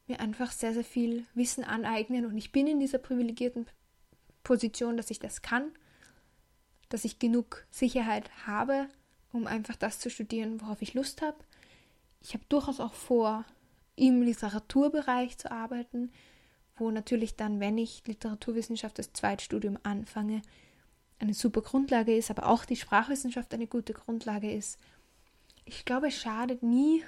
mir 0.08 0.18
einfach 0.18 0.50
sehr, 0.50 0.74
sehr 0.74 0.84
viel 0.84 1.26
Wissen 1.34 1.62
aneignen 1.62 2.26
und 2.26 2.36
ich 2.36 2.50
bin 2.50 2.66
in 2.66 2.80
dieser 2.80 2.98
privilegierten 2.98 3.66
Position, 4.42 4.96
dass 4.96 5.10
ich 5.10 5.20
das 5.20 5.42
kann, 5.42 5.70
dass 6.88 7.04
ich 7.04 7.20
genug 7.20 7.64
Sicherheit 7.70 8.30
habe, 8.46 8.88
um 9.32 9.46
einfach 9.46 9.76
das 9.76 10.00
zu 10.00 10.10
studieren, 10.10 10.60
worauf 10.60 10.82
ich 10.82 10.94
Lust 10.94 11.22
habe. 11.22 11.36
Ich 12.20 12.34
habe 12.34 12.44
durchaus 12.48 12.80
auch 12.80 12.94
vor, 12.94 13.44
im 13.94 14.22
Literaturbereich 14.22 15.38
zu 15.38 15.50
arbeiten, 15.50 16.10
wo 16.76 16.90
natürlich 16.90 17.36
dann, 17.36 17.60
wenn 17.60 17.78
ich 17.78 18.02
Literaturwissenschaft 18.06 18.98
als 18.98 19.12
Zweitstudium 19.12 19.78
anfange, 19.82 20.42
eine 21.22 21.34
super 21.34 21.62
Grundlage 21.62 22.16
ist, 22.16 22.30
aber 22.30 22.46
auch 22.48 22.64
die 22.64 22.76
Sprachwissenschaft 22.76 23.54
eine 23.54 23.68
gute 23.68 23.92
Grundlage 23.92 24.52
ist. 24.52 24.78
Ich 25.64 25.84
glaube, 25.84 26.08
es 26.08 26.16
schadet 26.20 26.62
nie, 26.62 27.04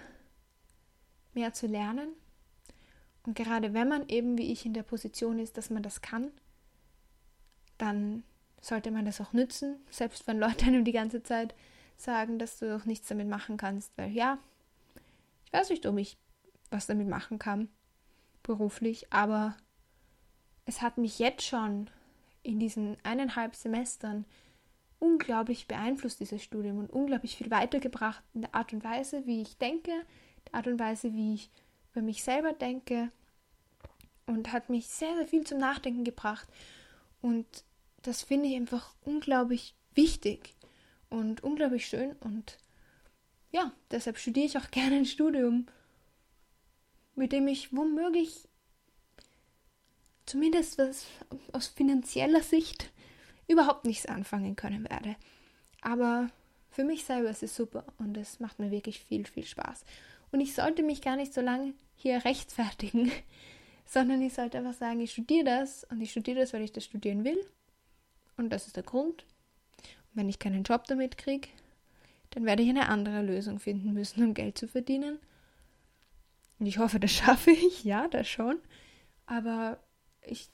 mehr 1.35 1.53
zu 1.53 1.67
lernen. 1.67 2.11
Und 3.27 3.35
gerade 3.35 3.75
wenn 3.75 3.89
man 3.89 4.09
eben 4.09 4.39
wie 4.39 4.53
ich 4.53 4.65
in 4.65 4.73
der 4.73 4.85
Position 4.85 5.39
ist, 5.41 5.57
dass 5.57 5.71
man 5.71 5.83
das 5.83 6.01
kann, 6.01 6.31
dann 7.77 8.23
sollte 8.61 8.93
man 8.93 9.05
das 9.05 9.21
auch 9.21 9.33
nützen, 9.33 9.77
selbst 9.91 10.27
wenn 10.27 10.39
Leute 10.39 10.67
einem 10.67 10.85
die 10.85 10.93
ganze 10.93 11.23
Zeit 11.23 11.55
sagen, 11.97 12.39
dass 12.39 12.59
du 12.59 12.77
auch 12.77 12.85
nichts 12.85 13.09
damit 13.09 13.29
machen 13.29 13.57
kannst, 13.57 13.91
weil 13.97 14.13
ja, 14.13 14.39
ich 15.45 15.53
weiß 15.53 15.71
nicht, 15.71 15.87
ob 15.87 15.99
ich 15.99 16.17
was 16.71 16.87
damit 16.87 17.09
machen 17.09 17.39
kann, 17.39 17.69
beruflich, 18.43 19.13
aber 19.13 19.57
es 20.67 20.83
hat 20.83 20.99
mich 20.99 21.19
jetzt 21.19 21.43
schon 21.43 21.91
in 22.45 22.61
diesen 22.61 22.97
eineinhalb 23.03 23.57
Semestern 23.57 24.25
unglaublich 25.01 25.67
beeinflusst, 25.67 26.21
dieses 26.21 26.43
Studium, 26.43 26.79
und 26.79 26.91
unglaublich 26.91 27.37
viel 27.37 27.51
weitergebracht 27.51 28.23
in 28.33 28.43
der 28.43 28.55
Art 28.55 28.73
und 28.73 28.85
Weise, 28.85 29.27
wie 29.27 29.43
ich 29.43 29.59
denke, 29.59 29.91
der 30.47 30.55
Art 30.55 30.69
und 30.69 30.79
Weise, 30.79 31.13
wie 31.13 31.35
ich 31.35 31.51
über 31.93 32.03
mich 32.03 32.23
selber 32.23 32.53
denke 32.53 33.11
und 34.27 34.53
hat 34.53 34.71
mich 34.71 34.87
sehr, 34.87 35.15
sehr 35.17 35.27
viel 35.27 35.45
zum 35.45 35.59
Nachdenken 35.59 36.05
gebracht. 36.05 36.49
Und 37.21 37.47
das 38.03 38.23
finde 38.23 38.49
ich 38.49 38.57
einfach 38.57 38.95
unglaublich 39.03 39.75
wichtig 39.95 40.55
und 41.11 41.43
unglaublich 41.43 41.87
schön. 41.87 42.13
Und 42.21 42.59
ja, 43.53 43.73
deshalb 43.91 44.19
studiere 44.19 44.47
ich 44.47 44.59
auch 44.59 44.71
gerne 44.71 44.97
ein 44.97 45.07
Studium, 45.07 45.67
mit 47.15 47.33
dem 47.33 47.47
ich 47.49 47.75
womöglich 47.75 48.49
zumindest 50.27 50.79
was 50.79 51.07
aus 51.53 51.69
finanzieller 51.69 52.43
Sicht 52.43 52.91
überhaupt 53.49 53.85
nichts 53.85 54.07
anfangen 54.07 54.57
können 54.57 54.89
werde. 54.89 55.17
Aber 55.81 56.31
für 56.71 56.85
mich 56.85 57.05
selber 57.05 57.31
ist 57.31 57.43
es 57.43 57.55
super 57.55 57.85
und 57.99 58.17
es 58.17 58.41
macht 58.41 58.59
mir 58.59 58.71
wirklich 58.71 59.01
viel, 59.01 59.27
viel 59.27 59.47
Spaß. 59.47 59.85
Und 60.33 60.41
ich 60.41 60.55
sollte 60.55 60.83
mich 60.83 61.03
gar 61.03 61.17
nicht 61.17 61.33
so 61.33 61.41
lange 61.41 61.75
hier 61.95 62.25
rechtfertigen, 62.25 63.13
sondern 63.87 64.23
ich 64.23 64.35
sollte 64.35 64.59
einfach 64.59 64.75
sagen, 64.75 65.01
ich 65.01 65.13
studiere 65.13 65.45
das 65.45 65.85
und 65.85 66.01
ich 66.01 66.11
studiere 66.11 66.41
das, 66.41 66.53
weil 66.53 66.63
ich 66.63 66.73
das 66.73 66.85
studieren 66.85 67.25
will. 67.25 67.39
Und 68.37 68.51
das 68.51 68.67
ist 68.67 68.77
der 68.77 68.83
Grund. 68.83 69.25
Und 69.83 70.15
wenn 70.15 70.29
ich 70.29 70.39
keinen 70.39 70.65
Job 70.65 70.85
damit 70.87 71.19
kriege, 71.19 71.49
dann 72.31 72.47
werde 72.47 72.63
ich 72.63 72.69
eine 72.69 72.89
andere 72.89 73.23
Lösung 73.23 73.61
finden 73.61 73.93
müssen, 73.93 74.25
um 74.25 74.35
Geld 74.35 74.59
zu 74.59 74.67
verdienen. 74.67 75.19
Und 76.59 76.67
ich 76.67 76.79
hoffe, 76.79 76.99
das 76.99 77.13
schaffe 77.13 77.53
ich, 77.53 77.85
ja, 77.85 78.09
das 78.09 78.27
schon. 78.27 78.59
Aber 79.27 79.79
ich 80.27 80.49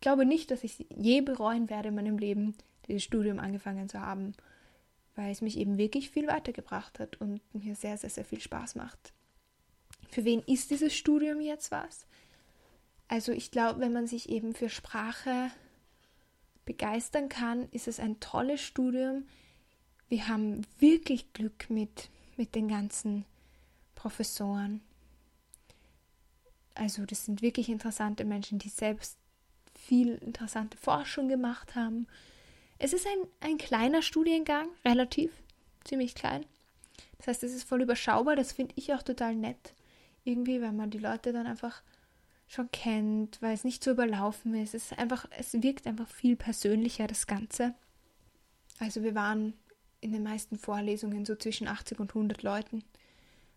glaube 0.00 0.26
nicht, 0.26 0.50
dass 0.50 0.64
ich 0.64 0.86
je 0.94 1.20
bereuen 1.20 1.70
werde 1.70 1.88
in 1.88 1.94
meinem 1.94 2.18
Leben, 2.18 2.54
dieses 2.86 3.02
Studium 3.02 3.38
angefangen 3.38 3.88
zu 3.88 4.00
haben, 4.00 4.34
weil 5.16 5.30
es 5.30 5.40
mich 5.40 5.58
eben 5.58 5.78
wirklich 5.78 6.10
viel 6.10 6.26
weitergebracht 6.26 6.98
hat 6.98 7.20
und 7.20 7.40
mir 7.54 7.74
sehr, 7.74 7.96
sehr, 7.96 8.10
sehr 8.10 8.24
viel 8.24 8.40
Spaß 8.40 8.74
macht. 8.74 9.12
Für 10.10 10.24
wen 10.24 10.40
ist 10.40 10.70
dieses 10.70 10.94
Studium 10.94 11.40
jetzt 11.40 11.70
was? 11.70 12.06
Also 13.08 13.32
ich 13.32 13.50
glaube, 13.50 13.80
wenn 13.80 13.92
man 13.92 14.06
sich 14.06 14.28
eben 14.28 14.54
für 14.54 14.68
Sprache 14.68 15.50
begeistern 16.64 17.28
kann, 17.28 17.68
ist 17.70 17.88
es 17.88 18.00
ein 18.00 18.20
tolles 18.20 18.60
Studium. 18.60 19.24
Wir 20.08 20.28
haben 20.28 20.62
wirklich 20.78 21.32
Glück 21.32 21.68
mit, 21.70 22.08
mit 22.36 22.54
den 22.54 22.68
ganzen 22.68 23.24
Professoren. 23.94 24.80
Also 26.74 27.06
das 27.06 27.24
sind 27.24 27.42
wirklich 27.42 27.68
interessante 27.68 28.24
Menschen, 28.24 28.58
die 28.58 28.68
selbst 28.68 29.18
viel 29.74 30.14
interessante 30.16 30.76
Forschung 30.76 31.28
gemacht 31.28 31.74
haben. 31.74 32.06
Es 32.78 32.92
ist 32.92 33.06
ein, 33.06 33.50
ein 33.50 33.58
kleiner 33.58 34.02
Studiengang, 34.02 34.68
relativ, 34.84 35.30
ziemlich 35.84 36.14
klein. 36.14 36.44
Das 37.18 37.28
heißt, 37.28 37.44
es 37.44 37.54
ist 37.54 37.68
voll 37.68 37.82
überschaubar, 37.82 38.36
das 38.36 38.52
finde 38.52 38.74
ich 38.76 38.92
auch 38.92 39.02
total 39.02 39.34
nett 39.34 39.74
irgendwie, 40.24 40.60
weil 40.60 40.72
man 40.72 40.90
die 40.90 40.98
Leute 40.98 41.32
dann 41.32 41.46
einfach 41.46 41.82
schon 42.46 42.70
kennt, 42.72 43.40
weil 43.40 43.54
es 43.54 43.64
nicht 43.64 43.82
so 43.82 43.90
überlaufen 43.90 44.54
ist. 44.54 44.74
Es 44.74 44.90
ist 44.90 44.98
einfach, 44.98 45.26
es 45.38 45.52
wirkt 45.62 45.86
einfach 45.86 46.08
viel 46.08 46.36
persönlicher, 46.36 47.06
das 47.06 47.26
Ganze. 47.26 47.74
Also 48.78 49.02
wir 49.02 49.14
waren 49.14 49.54
in 50.00 50.12
den 50.12 50.22
meisten 50.22 50.58
Vorlesungen 50.58 51.24
so 51.24 51.36
zwischen 51.36 51.68
80 51.68 52.00
und 52.00 52.10
100 52.10 52.42
Leuten, 52.42 52.84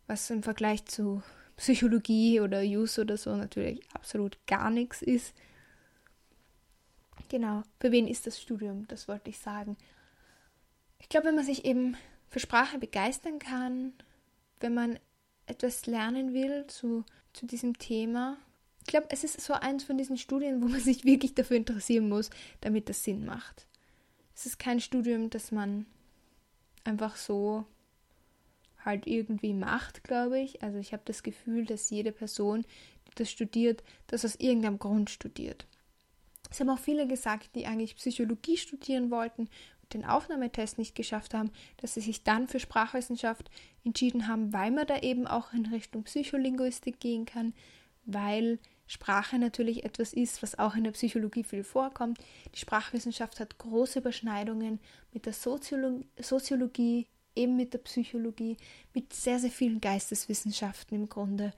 was 0.08 0.30
im 0.30 0.44
Vergleich 0.44 0.86
zu 0.86 1.22
Psychologie 1.58 2.40
oder 2.40 2.62
Use 2.62 3.02
oder 3.02 3.18
so 3.18 3.36
natürlich 3.36 3.82
absolut 3.94 4.38
gar 4.46 4.70
nichts 4.70 5.02
ist. 5.02 5.36
Genau, 7.30 7.64
für 7.80 7.92
wen 7.92 8.08
ist 8.08 8.28
das 8.28 8.40
Studium? 8.40 8.88
Das 8.88 9.08
wollte 9.08 9.30
ich 9.30 9.40
sagen. 9.40 9.76
Ich 11.00 11.10
glaube, 11.10 11.28
wenn 11.28 11.36
man 11.36 11.46
sich 11.46 11.66
eben 11.66 11.98
für 12.30 12.40
Sprache 12.40 12.78
begeistern 12.78 13.40
kann, 13.40 13.94
wenn 14.60 14.74
man 14.74 15.00
etwas 15.46 15.86
lernen 15.88 16.34
will 16.34 16.68
zu, 16.68 17.04
zu 17.34 17.46
diesem 17.46 17.78
Thema. 17.78 18.38
Ich 18.82 18.88
glaube, 18.88 19.08
es 19.10 19.24
ist 19.24 19.40
so 19.42 19.54
eins 19.54 19.84
von 19.84 19.98
diesen 19.98 20.18
Studien, 20.18 20.62
wo 20.62 20.68
man 20.68 20.80
sich 20.82 21.06
wirklich 21.06 21.34
dafür 21.34 21.58
interessieren 21.58 22.08
muss, 22.08 22.30
damit 22.62 22.88
das 22.90 23.04
Sinn 23.04 23.26
macht. 23.26 23.68
Es 24.36 24.46
ist 24.46 24.60
kein 24.60 24.80
Studium, 24.80 25.30
das 25.30 25.52
man 25.52 25.88
einfach 26.84 27.16
so 27.16 27.66
halt 28.88 29.06
irgendwie 29.06 29.54
macht, 29.54 30.04
glaube 30.04 30.40
ich. 30.40 30.64
Also 30.64 30.80
ich 30.80 30.94
habe 30.94 31.04
das 31.06 31.22
Gefühl, 31.22 31.66
dass 31.66 31.90
jede 31.90 32.12
Person, 32.12 32.66
die 33.08 33.16
das 33.16 33.30
studiert, 33.30 33.84
das 34.08 34.26
aus 34.26 34.36
irgendeinem 34.36 34.80
Grund 34.80 35.10
studiert. 35.10 35.68
Es 36.50 36.60
haben 36.60 36.70
auch 36.70 36.80
viele 36.80 37.08
gesagt, 37.08 37.50
die 37.56 37.68
eigentlich 37.68 37.96
Psychologie 37.98 38.58
studieren 38.58 39.12
wollten 39.12 39.50
den 39.94 40.06
Aufnahmetest 40.06 40.78
nicht 40.78 40.96
geschafft 40.96 41.34
haben, 41.34 41.52
dass 41.78 41.94
sie 41.94 42.02
sich 42.02 42.24
dann 42.24 42.48
für 42.48 42.60
Sprachwissenschaft 42.60 43.50
entschieden 43.84 44.28
haben, 44.28 44.54
weil 44.54 44.72
man 44.72 44.88
da 44.88 45.00
eben 45.00 45.28
auch 45.28 45.54
in 45.54 45.66
Richtung 45.68 46.04
Psycholinguistik 46.04 47.00
gehen 47.00 47.26
kann, 47.26 47.54
weil 48.06 48.60
Sprache 48.88 49.38
natürlich 49.38 49.84
etwas 49.84 50.14
ist, 50.14 50.42
was 50.42 50.60
auch 50.60 50.76
in 50.76 50.86
der 50.86 50.92
Psychologie 50.92 51.44
viel 51.44 51.64
vorkommt. 51.64 52.20
Die 52.56 52.60
Sprachwissenschaft 52.60 53.40
hat 53.40 53.58
große 53.58 54.00
Überschneidungen 54.00 54.80
mit 55.12 55.26
der 55.26 55.34
Soziolo 55.34 56.02
Soziologie, 56.20 57.08
eben 57.38 57.56
mit 57.56 57.74
der 57.74 57.80
Psychologie, 57.80 58.58
mit 58.94 59.14
sehr, 59.14 59.40
sehr 59.40 59.52
vielen 59.52 59.80
Geisteswissenschaften 59.80 60.96
im 60.96 61.10
Grunde. 61.10 61.54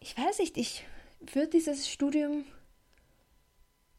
Ich 0.00 0.16
weiß 0.16 0.38
nicht, 0.38 0.56
ich 0.56 0.84
würde 1.20 1.48
dieses 1.48 1.88
Studium 1.88 2.44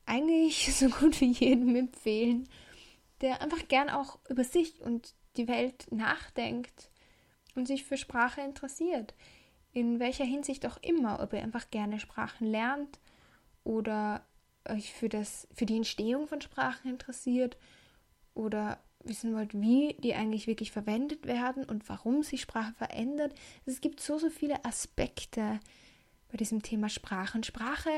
eigentlich 0.06 0.76
so 0.76 0.90
gut 0.90 1.22
wie 1.22 1.32
jedem 1.32 1.76
empfehlen 1.76 2.48
der 3.22 3.42
einfach 3.42 3.68
gern 3.68 3.90
auch 3.90 4.20
über 4.30 4.44
sich 4.44 4.82
und 4.82 5.14
die 5.38 5.48
Welt 5.48 5.92
nachdenkt 5.92 6.90
und 7.56 7.68
sich 7.68 7.84
für 7.84 7.98
Sprache 7.98 8.42
interessiert. 8.42 9.14
In 9.74 10.00
welcher 10.00 10.26
Hinsicht 10.26 10.66
auch 10.66 10.78
immer, 10.82 11.20
ob 11.22 11.34
ihr 11.34 11.42
einfach 11.42 11.70
gerne 11.70 12.00
Sprachen 12.00 12.48
lernt 12.48 13.00
oder 13.64 14.26
euch 14.68 14.94
für, 14.94 15.10
das, 15.10 15.48
für 15.54 15.66
die 15.66 15.78
Entstehung 15.78 16.28
von 16.28 16.42
Sprachen 16.42 16.90
interessiert 16.90 17.58
oder 18.34 18.80
wissen 19.08 19.34
wollt, 19.36 19.54
wie 19.54 19.96
die 20.00 20.14
eigentlich 20.14 20.48
wirklich 20.48 20.72
verwendet 20.72 21.26
werden 21.26 21.64
und 21.64 21.88
warum 21.90 22.24
sich 22.24 22.42
Sprache 22.42 22.74
verändert. 22.74 23.34
Es 23.66 23.82
gibt 23.82 24.00
so, 24.00 24.18
so 24.18 24.30
viele 24.30 24.64
Aspekte 24.66 25.60
bei 26.32 26.38
diesem 26.38 26.62
Thema 26.62 26.90
Sprachen. 26.90 27.44
Sprache 27.44 27.90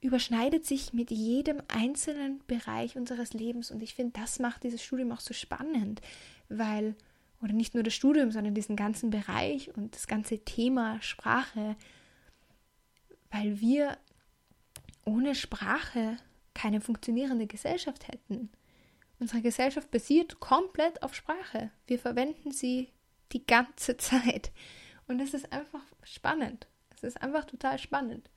überschneidet 0.00 0.64
sich 0.64 0.92
mit 0.92 1.10
jedem 1.10 1.60
einzelnen 1.68 2.40
Bereich 2.46 2.96
unseres 2.96 3.32
Lebens. 3.32 3.70
Und 3.70 3.82
ich 3.82 3.94
finde, 3.94 4.20
das 4.20 4.38
macht 4.38 4.62
dieses 4.62 4.82
Studium 4.82 5.12
auch 5.12 5.20
so 5.20 5.34
spannend, 5.34 6.00
weil, 6.48 6.94
oder 7.42 7.52
nicht 7.52 7.74
nur 7.74 7.82
das 7.82 7.94
Studium, 7.94 8.30
sondern 8.30 8.54
diesen 8.54 8.76
ganzen 8.76 9.10
Bereich 9.10 9.76
und 9.76 9.94
das 9.94 10.06
ganze 10.06 10.38
Thema 10.44 11.00
Sprache, 11.02 11.76
weil 13.30 13.60
wir 13.60 13.98
ohne 15.04 15.34
Sprache 15.34 16.16
keine 16.54 16.80
funktionierende 16.80 17.46
Gesellschaft 17.46 18.08
hätten. 18.08 18.50
Unsere 19.20 19.42
Gesellschaft 19.42 19.90
basiert 19.90 20.40
komplett 20.40 21.02
auf 21.02 21.14
Sprache. 21.14 21.70
Wir 21.86 21.98
verwenden 21.98 22.52
sie 22.52 22.88
die 23.32 23.44
ganze 23.46 23.96
Zeit. 23.98 24.52
Und 25.06 25.20
es 25.20 25.34
ist 25.34 25.52
einfach 25.52 25.82
spannend. 26.02 26.66
Es 26.96 27.02
ist 27.02 27.22
einfach 27.22 27.44
total 27.44 27.78
spannend. 27.78 28.30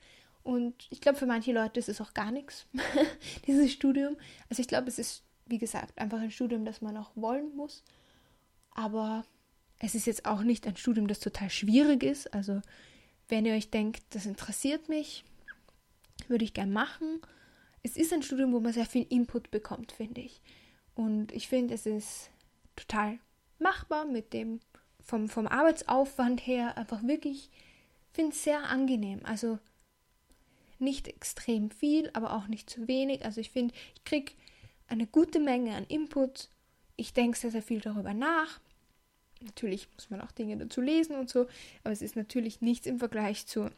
Und 0.43 0.87
ich 0.89 1.01
glaube, 1.01 1.19
für 1.19 1.25
manche 1.25 1.51
Leute 1.51 1.79
ist 1.79 1.89
es 1.89 2.01
auch 2.01 2.13
gar 2.13 2.31
nichts, 2.31 2.65
dieses 3.47 3.71
Studium. 3.71 4.17
Also 4.49 4.61
ich 4.61 4.67
glaube, 4.67 4.87
es 4.87 4.97
ist, 4.97 5.23
wie 5.45 5.59
gesagt, 5.59 5.99
einfach 5.99 6.19
ein 6.19 6.31
Studium, 6.31 6.65
das 6.65 6.81
man 6.81 6.97
auch 6.97 7.11
wollen 7.15 7.55
muss. 7.55 7.83
Aber 8.71 9.23
es 9.79 9.93
ist 9.93 10.07
jetzt 10.07 10.25
auch 10.25 10.41
nicht 10.41 10.65
ein 10.65 10.77
Studium, 10.77 11.07
das 11.07 11.19
total 11.19 11.49
schwierig 11.49 12.03
ist. 12.03 12.33
Also 12.33 12.61
wenn 13.27 13.45
ihr 13.45 13.53
euch 13.53 13.69
denkt, 13.69 14.03
das 14.11 14.25
interessiert 14.25 14.89
mich, 14.89 15.23
würde 16.27 16.43
ich 16.43 16.53
gern 16.53 16.71
machen. 16.71 17.21
Es 17.83 17.97
ist 17.97 18.13
ein 18.13 18.23
Studium, 18.23 18.53
wo 18.53 18.59
man 18.59 18.73
sehr 18.73 18.85
viel 18.85 19.05
Input 19.09 19.51
bekommt, 19.51 19.91
finde 19.91 20.21
ich. 20.21 20.41
Und 21.01 21.31
ich 21.31 21.47
finde, 21.47 21.73
es 21.73 21.87
ist 21.87 22.29
total 22.75 23.17
machbar 23.57 24.05
mit 24.05 24.33
dem, 24.33 24.59
vom, 25.03 25.29
vom 25.29 25.47
Arbeitsaufwand 25.47 26.45
her, 26.45 26.77
einfach 26.77 27.01
wirklich, 27.01 27.49
finde 28.13 28.33
es 28.33 28.43
sehr 28.43 28.69
angenehm. 28.69 29.21
Also 29.23 29.57
nicht 30.77 31.07
extrem 31.07 31.71
viel, 31.71 32.11
aber 32.13 32.35
auch 32.35 32.45
nicht 32.45 32.69
zu 32.69 32.87
wenig. 32.87 33.25
Also 33.25 33.41
ich 33.41 33.49
finde, 33.49 33.73
ich 33.95 34.03
kriege 34.03 34.33
eine 34.89 35.07
gute 35.07 35.39
Menge 35.39 35.73
an 35.73 35.85
Input. 35.85 36.49
Ich 36.97 37.13
denke 37.13 37.35
sehr, 37.35 37.49
sehr 37.49 37.63
viel 37.63 37.81
darüber 37.81 38.13
nach. 38.13 38.59
Natürlich 39.41 39.87
muss 39.95 40.11
man 40.11 40.21
auch 40.21 40.31
Dinge 40.31 40.55
dazu 40.55 40.81
lesen 40.81 41.15
und 41.15 41.31
so, 41.31 41.47
aber 41.83 41.93
es 41.93 42.03
ist 42.03 42.15
natürlich 42.15 42.61
nichts 42.61 42.85
im 42.85 42.99
Vergleich 42.99 43.47
zu 43.47 43.71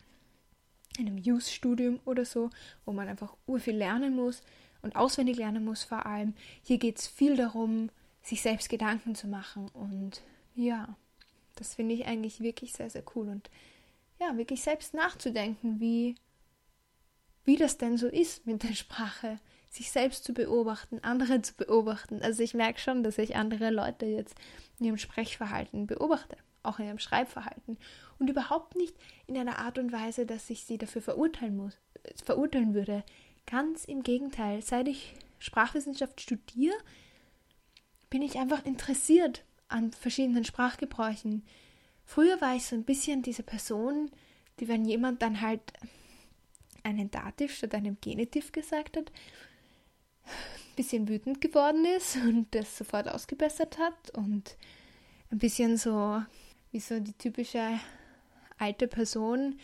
einem 1.00 1.16
Use-Studium 1.16 2.02
oder 2.04 2.26
so, 2.26 2.50
wo 2.84 2.92
man 2.92 3.08
einfach 3.08 3.38
urviel 3.48 3.78
lernen 3.78 4.14
muss 4.14 4.42
und 4.84 4.96
auswendig 4.96 5.38
lernen 5.38 5.66
muss 5.66 5.84
vor 5.84 6.06
allem. 6.06 6.36
Hier 6.62 6.78
geht 6.78 7.00
es 7.00 7.08
viel 7.08 7.36
darum, 7.36 7.90
sich 8.22 8.42
selbst 8.42 8.70
Gedanken 8.70 9.16
zu 9.16 9.28
machen 9.28 9.70
und 9.74 10.22
ja, 10.56 10.96
das 11.56 11.76
finde 11.76 11.96
ich 11.96 12.06
eigentlich 12.06 12.42
wirklich 12.42 12.74
sehr, 12.74 12.90
sehr 12.90 13.04
cool 13.16 13.30
und 13.30 13.50
ja, 14.20 14.38
wirklich 14.38 14.62
selbst 14.62 14.94
nachzudenken, 14.94 15.80
wie 15.80 16.16
wie 17.46 17.58
das 17.58 17.78
denn 17.78 17.98
so 17.98 18.08
ist 18.08 18.46
mit 18.46 18.64
der 18.64 18.74
Sprache, 18.74 19.40
sich 19.70 19.92
selbst 19.92 20.24
zu 20.24 20.34
beobachten, 20.34 21.00
andere 21.02 21.42
zu 21.42 21.54
beobachten. 21.56 22.22
Also 22.22 22.44
ich 22.44 22.54
merke 22.54 22.80
schon, 22.80 23.04
dass 23.04 23.18
ich 23.18 23.36
andere 23.36 23.70
Leute 23.70 24.06
jetzt 24.06 24.36
in 24.80 24.86
ihrem 24.86 24.98
Sprechverhalten 24.98 25.88
beobachte, 25.88 26.38
auch 26.62 26.80
in 26.80 26.86
ihrem 26.86 27.00
Schreibverhalten 27.00 27.78
und 28.20 28.30
überhaupt 28.30 28.76
nicht 28.76 28.96
in 29.28 29.38
einer 29.38 29.60
Art 29.60 29.78
und 29.78 29.92
Weise, 29.92 30.26
dass 30.26 30.50
ich 30.50 30.64
sie 30.64 30.78
dafür 30.78 31.02
verurteilen 31.02 31.58
muss, 31.58 31.78
verurteilen 32.24 32.74
würde. 32.74 33.04
Ganz 33.46 33.86
im 33.86 34.04
Gegenteil, 34.04 34.62
seit 34.62 34.88
ich 34.88 35.16
Sprachwissenschaft 35.40 36.22
studiere, 36.22 36.76
bin 38.10 38.22
ich 38.22 38.38
einfach 38.38 38.66
interessiert 38.66 39.44
an 39.68 39.92
verschiedenen 39.92 40.46
Sprachgebräuchen. 40.46 41.44
Früher 42.06 42.40
war 42.42 42.56
ich 42.56 42.66
so 42.66 42.76
ein 42.76 42.84
bisschen 42.84 43.22
diese 43.22 43.44
Person, 43.44 44.12
die, 44.60 44.68
wenn 44.68 44.86
jemand 44.86 45.22
dann 45.22 45.42
halt 45.42 45.62
einen 46.84 47.10
Dativ 47.12 47.56
statt 47.56 47.74
einem 47.74 47.98
Genitiv 48.02 48.52
gesagt 48.52 48.98
hat, 48.98 49.12
ein 50.26 50.76
bisschen 50.76 51.08
wütend 51.08 51.42
geworden 51.42 51.86
ist 51.86 52.18
und 52.18 52.54
das 52.54 52.78
sofort 52.78 53.08
ausgebessert 53.08 53.78
hat 53.78 54.12
und 54.12 54.58
ein 55.32 55.40
bisschen 55.40 55.78
so 55.78 56.22
wie 56.72 56.80
so 56.80 57.00
die 57.00 57.14
typische 57.14 57.80
alte 58.58 58.88
Person 58.88 59.60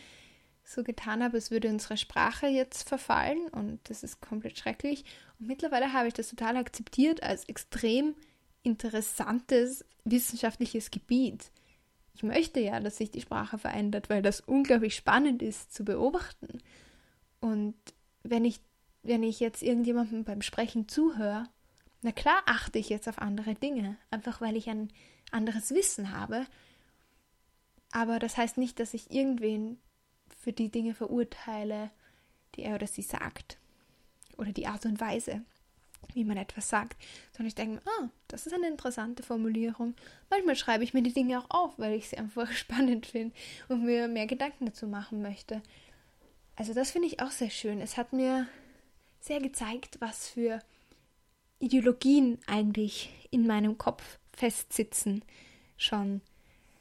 so 0.70 0.84
getan 0.84 1.22
habe, 1.22 1.36
als 1.36 1.50
würde 1.50 1.68
unsere 1.68 1.96
Sprache 1.96 2.46
jetzt 2.46 2.88
verfallen 2.88 3.48
und 3.48 3.80
das 3.84 4.02
ist 4.02 4.20
komplett 4.20 4.58
schrecklich. 4.58 5.04
Und 5.38 5.48
mittlerweile 5.48 5.92
habe 5.92 6.08
ich 6.08 6.14
das 6.14 6.28
total 6.28 6.56
akzeptiert 6.56 7.22
als 7.22 7.44
extrem 7.44 8.14
interessantes 8.62 9.84
wissenschaftliches 10.04 10.90
Gebiet. 10.90 11.50
Ich 12.14 12.22
möchte 12.22 12.60
ja, 12.60 12.80
dass 12.80 12.98
sich 12.98 13.10
die 13.10 13.20
Sprache 13.20 13.58
verändert, 13.58 14.10
weil 14.10 14.22
das 14.22 14.40
unglaublich 14.40 14.94
spannend 14.94 15.42
ist 15.42 15.74
zu 15.74 15.84
beobachten. 15.84 16.58
Und 17.40 17.74
wenn 18.22 18.44
ich, 18.44 18.60
wenn 19.02 19.22
ich 19.22 19.40
jetzt 19.40 19.62
irgendjemandem 19.62 20.24
beim 20.24 20.42
Sprechen 20.42 20.88
zuhöre, 20.88 21.48
na 22.02 22.12
klar 22.12 22.42
achte 22.46 22.78
ich 22.78 22.88
jetzt 22.88 23.08
auf 23.08 23.18
andere 23.18 23.54
Dinge, 23.54 23.96
einfach 24.10 24.40
weil 24.40 24.56
ich 24.56 24.68
ein 24.68 24.90
anderes 25.30 25.70
Wissen 25.70 26.12
habe. 26.12 26.46
Aber 27.92 28.18
das 28.18 28.36
heißt 28.36 28.56
nicht, 28.56 28.78
dass 28.78 28.94
ich 28.94 29.10
irgendwen 29.10 29.78
für 30.40 30.52
die 30.52 30.70
Dinge 30.70 30.94
verurteile, 30.94 31.90
die 32.54 32.62
er 32.62 32.74
oder 32.74 32.86
sie 32.86 33.02
sagt. 33.02 33.58
Oder 34.36 34.52
die 34.52 34.66
Art 34.66 34.86
und 34.86 35.00
Weise, 35.00 35.42
wie 36.14 36.24
man 36.24 36.38
etwas 36.38 36.68
sagt. 36.68 36.96
Sondern 37.32 37.48
ich 37.48 37.54
denke, 37.54 37.82
ah, 37.86 38.08
das 38.28 38.46
ist 38.46 38.54
eine 38.54 38.68
interessante 38.68 39.22
Formulierung. 39.22 39.94
Manchmal 40.30 40.56
schreibe 40.56 40.82
ich 40.82 40.94
mir 40.94 41.02
die 41.02 41.12
Dinge 41.12 41.38
auch 41.38 41.50
auf, 41.50 41.78
weil 41.78 41.94
ich 41.94 42.08
sie 42.08 42.18
einfach 42.18 42.50
spannend 42.52 43.06
finde 43.06 43.34
und 43.68 43.84
mir 43.84 44.08
mehr 44.08 44.26
Gedanken 44.26 44.66
dazu 44.66 44.86
machen 44.86 45.20
möchte. 45.20 45.62
Also 46.56 46.74
das 46.74 46.90
finde 46.90 47.08
ich 47.08 47.20
auch 47.20 47.30
sehr 47.30 47.50
schön. 47.50 47.80
Es 47.80 47.96
hat 47.96 48.12
mir 48.12 48.46
sehr 49.20 49.40
gezeigt, 49.40 50.00
was 50.00 50.28
für 50.28 50.60
Ideologien 51.58 52.38
eigentlich 52.46 53.10
in 53.30 53.46
meinem 53.46 53.76
Kopf 53.76 54.18
festsitzen, 54.32 55.22
schon 55.76 56.22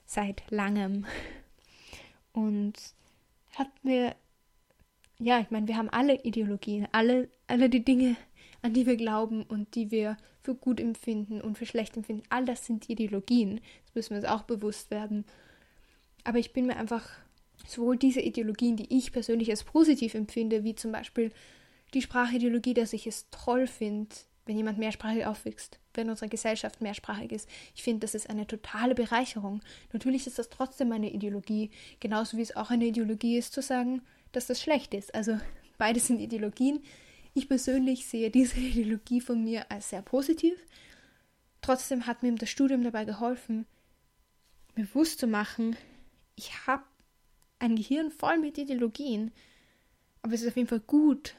seit 0.06 0.50
langem. 0.50 1.06
Und 2.32 2.74
hat 3.60 3.84
mir, 3.84 4.16
ja, 5.20 5.40
ich 5.40 5.52
meine, 5.52 5.68
wir 5.68 5.78
haben 5.78 5.90
alle 5.90 6.24
Ideologien, 6.24 6.88
alle, 6.92 7.30
alle 7.48 7.70
die 7.70 7.84
Dinge, 7.84 8.16
an 8.62 8.74
die 8.74 8.86
wir 8.86 8.98
glauben 8.98 9.44
und 9.44 9.76
die 9.76 9.92
wir 9.92 10.18
für 10.42 10.56
gut 10.56 10.80
empfinden 10.80 11.42
und 11.42 11.58
für 11.58 11.66
schlecht 11.66 11.96
empfinden, 11.96 12.24
all 12.30 12.46
das 12.46 12.66
sind 12.66 12.90
Ideologien. 12.90 13.62
Das 13.86 13.96
müssen 13.96 14.12
wir 14.12 14.18
uns 14.18 14.28
auch 14.28 14.44
bewusst 14.44 14.90
werden. 14.90 15.26
Aber 16.24 16.40
ich 16.40 16.54
bin 16.54 16.66
mir 16.66 16.78
einfach 16.78 17.08
sowohl 17.68 17.98
diese 17.98 18.22
Ideologien, 18.22 18.78
die 18.78 18.98
ich 18.98 19.12
persönlich 19.12 19.50
als 19.50 19.64
positiv 19.64 20.14
empfinde, 20.16 20.64
wie 20.64 20.76
zum 20.76 20.92
Beispiel 20.92 21.32
die 21.94 22.02
Sprachideologie, 22.02 22.74
dass 22.74 22.94
ich 22.94 23.08
es 23.08 23.30
toll 23.30 23.68
finde, 23.68 24.16
wenn 24.50 24.58
jemand 24.58 24.80
mehrsprachig 24.80 25.28
aufwächst, 25.28 25.78
wenn 25.94 26.10
unsere 26.10 26.28
Gesellschaft 26.28 26.82
mehrsprachig 26.82 27.32
ist. 27.32 27.48
Ich 27.76 27.84
finde, 27.84 28.00
das 28.00 28.16
ist 28.16 28.32
eine 28.32 28.48
totale 28.48 28.96
Bereicherung. 28.96 29.62
Natürlich 29.94 30.26
ist 30.26 30.40
das 30.40 30.50
trotzdem 30.50 30.92
eine 30.92 31.14
Ideologie, 31.14 31.70
genauso 32.00 32.36
wie 32.36 32.42
es 32.42 32.56
auch 32.56 32.72
eine 32.72 32.88
Ideologie 32.88 33.38
ist, 33.38 33.54
zu 33.54 33.62
sagen, 33.62 34.02
dass 34.32 34.48
das 34.48 34.60
schlecht 34.60 34.96
ist. 34.96 35.14
Also 35.14 35.40
beides 35.78 36.08
sind 36.08 36.20
Ideologien. 36.20 36.82
Ich 37.36 37.48
persönlich 37.48 38.08
sehe 38.08 38.32
diese 38.32 38.60
Ideologie 38.60 39.22
von 39.22 39.44
mir 39.44 39.70
als 39.72 39.92
sehr 39.92 40.02
positiv. 40.02 40.58
Trotzdem 41.62 42.08
hat 42.08 42.24
mir 42.24 42.34
das 42.34 42.50
Studium 42.50 42.84
dabei 42.84 43.06
geholfen, 43.06 43.68
bewusst 44.74 45.20
zu 45.20 45.28
machen, 45.28 45.78
ich 46.36 46.66
habe 46.66 46.86
ein 47.60 47.76
Gehirn 47.76 48.10
voll 48.10 48.40
mit 48.40 48.58
Ideologien. 48.58 49.32
Aber 50.24 50.34
es 50.34 50.42
ist 50.42 50.48
auf 50.48 50.58
jeden 50.58 50.70
Fall 50.70 50.80
gut, 50.80 51.36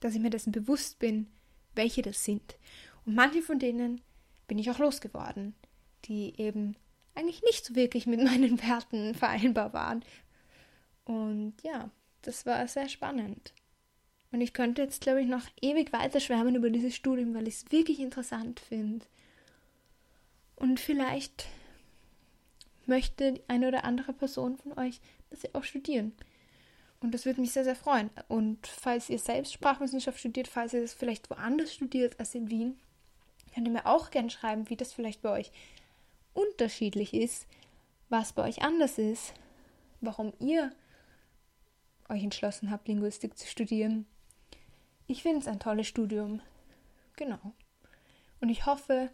dass 0.00 0.16
ich 0.16 0.20
mir 0.20 0.30
dessen 0.30 0.50
bewusst 0.50 0.98
bin, 0.98 1.28
welche 1.76 2.02
das 2.02 2.24
sind. 2.24 2.56
Und 3.04 3.14
manche 3.14 3.42
von 3.42 3.58
denen 3.58 4.00
bin 4.48 4.58
ich 4.58 4.70
auch 4.70 4.78
losgeworden, 4.78 5.54
die 6.04 6.34
eben 6.38 6.76
eigentlich 7.14 7.42
nicht 7.42 7.64
so 7.64 7.74
wirklich 7.74 8.06
mit 8.06 8.20
meinen 8.24 8.60
Werten 8.62 9.14
vereinbar 9.14 9.72
waren. 9.72 10.04
Und 11.04 11.54
ja, 11.62 11.90
das 12.22 12.46
war 12.46 12.66
sehr 12.68 12.88
spannend. 12.88 13.52
Und 14.32 14.40
ich 14.40 14.52
könnte 14.52 14.82
jetzt, 14.82 15.00
glaube 15.00 15.22
ich, 15.22 15.28
noch 15.28 15.46
ewig 15.62 15.92
weiter 15.92 16.20
schwärmen 16.20 16.56
über 16.56 16.68
dieses 16.70 16.94
Studium, 16.96 17.34
weil 17.34 17.48
ich 17.48 17.54
es 17.54 17.72
wirklich 17.72 18.00
interessant 18.00 18.60
finde. 18.60 19.06
Und 20.56 20.80
vielleicht 20.80 21.46
möchte 22.86 23.40
eine 23.48 23.68
oder 23.68 23.84
andere 23.84 24.12
Person 24.12 24.56
von 24.56 24.76
euch 24.78 25.00
das 25.30 25.42
ja 25.42 25.50
auch 25.52 25.64
studieren. 25.64 26.12
Und 27.06 27.12
das 27.12 27.24
würde 27.24 27.40
mich 27.40 27.52
sehr, 27.52 27.62
sehr 27.62 27.76
freuen. 27.76 28.10
Und 28.26 28.66
falls 28.66 29.08
ihr 29.10 29.20
selbst 29.20 29.52
Sprachwissenschaft 29.52 30.18
studiert, 30.18 30.48
falls 30.48 30.72
ihr 30.72 30.80
das 30.80 30.92
vielleicht 30.92 31.30
woanders 31.30 31.72
studiert 31.72 32.18
als 32.18 32.34
in 32.34 32.50
Wien, 32.50 32.76
könnt 33.54 33.68
ihr 33.68 33.72
mir 33.72 33.86
auch 33.86 34.10
gerne 34.10 34.28
schreiben, 34.28 34.68
wie 34.70 34.76
das 34.76 34.92
vielleicht 34.92 35.22
bei 35.22 35.30
euch 35.30 35.52
unterschiedlich 36.34 37.14
ist, 37.14 37.46
was 38.08 38.32
bei 38.32 38.42
euch 38.42 38.62
anders 38.62 38.98
ist, 38.98 39.34
warum 40.00 40.32
ihr 40.40 40.72
euch 42.08 42.24
entschlossen 42.24 42.72
habt, 42.72 42.88
Linguistik 42.88 43.38
zu 43.38 43.46
studieren. 43.46 44.04
Ich 45.06 45.22
finde 45.22 45.38
es 45.38 45.46
ein 45.46 45.60
tolles 45.60 45.86
Studium. 45.86 46.40
Genau. 47.14 47.52
Und 48.40 48.48
ich 48.48 48.66
hoffe, 48.66 49.10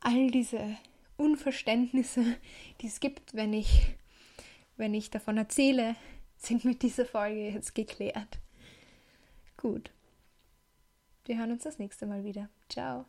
all 0.00 0.30
diese 0.30 0.78
Unverständnisse, 1.18 2.38
die 2.80 2.86
es 2.86 2.98
gibt, 2.98 3.34
wenn 3.34 3.52
ich, 3.52 3.94
wenn 4.78 4.94
ich 4.94 5.10
davon 5.10 5.36
erzähle, 5.36 5.96
sind 6.40 6.64
mit 6.64 6.82
dieser 6.82 7.04
Folge 7.04 7.50
jetzt 7.50 7.74
geklärt. 7.74 8.38
Gut. 9.56 9.90
Wir 11.24 11.38
hören 11.38 11.52
uns 11.52 11.62
das 11.64 11.78
nächste 11.78 12.06
Mal 12.06 12.24
wieder. 12.24 12.48
Ciao. 12.68 13.04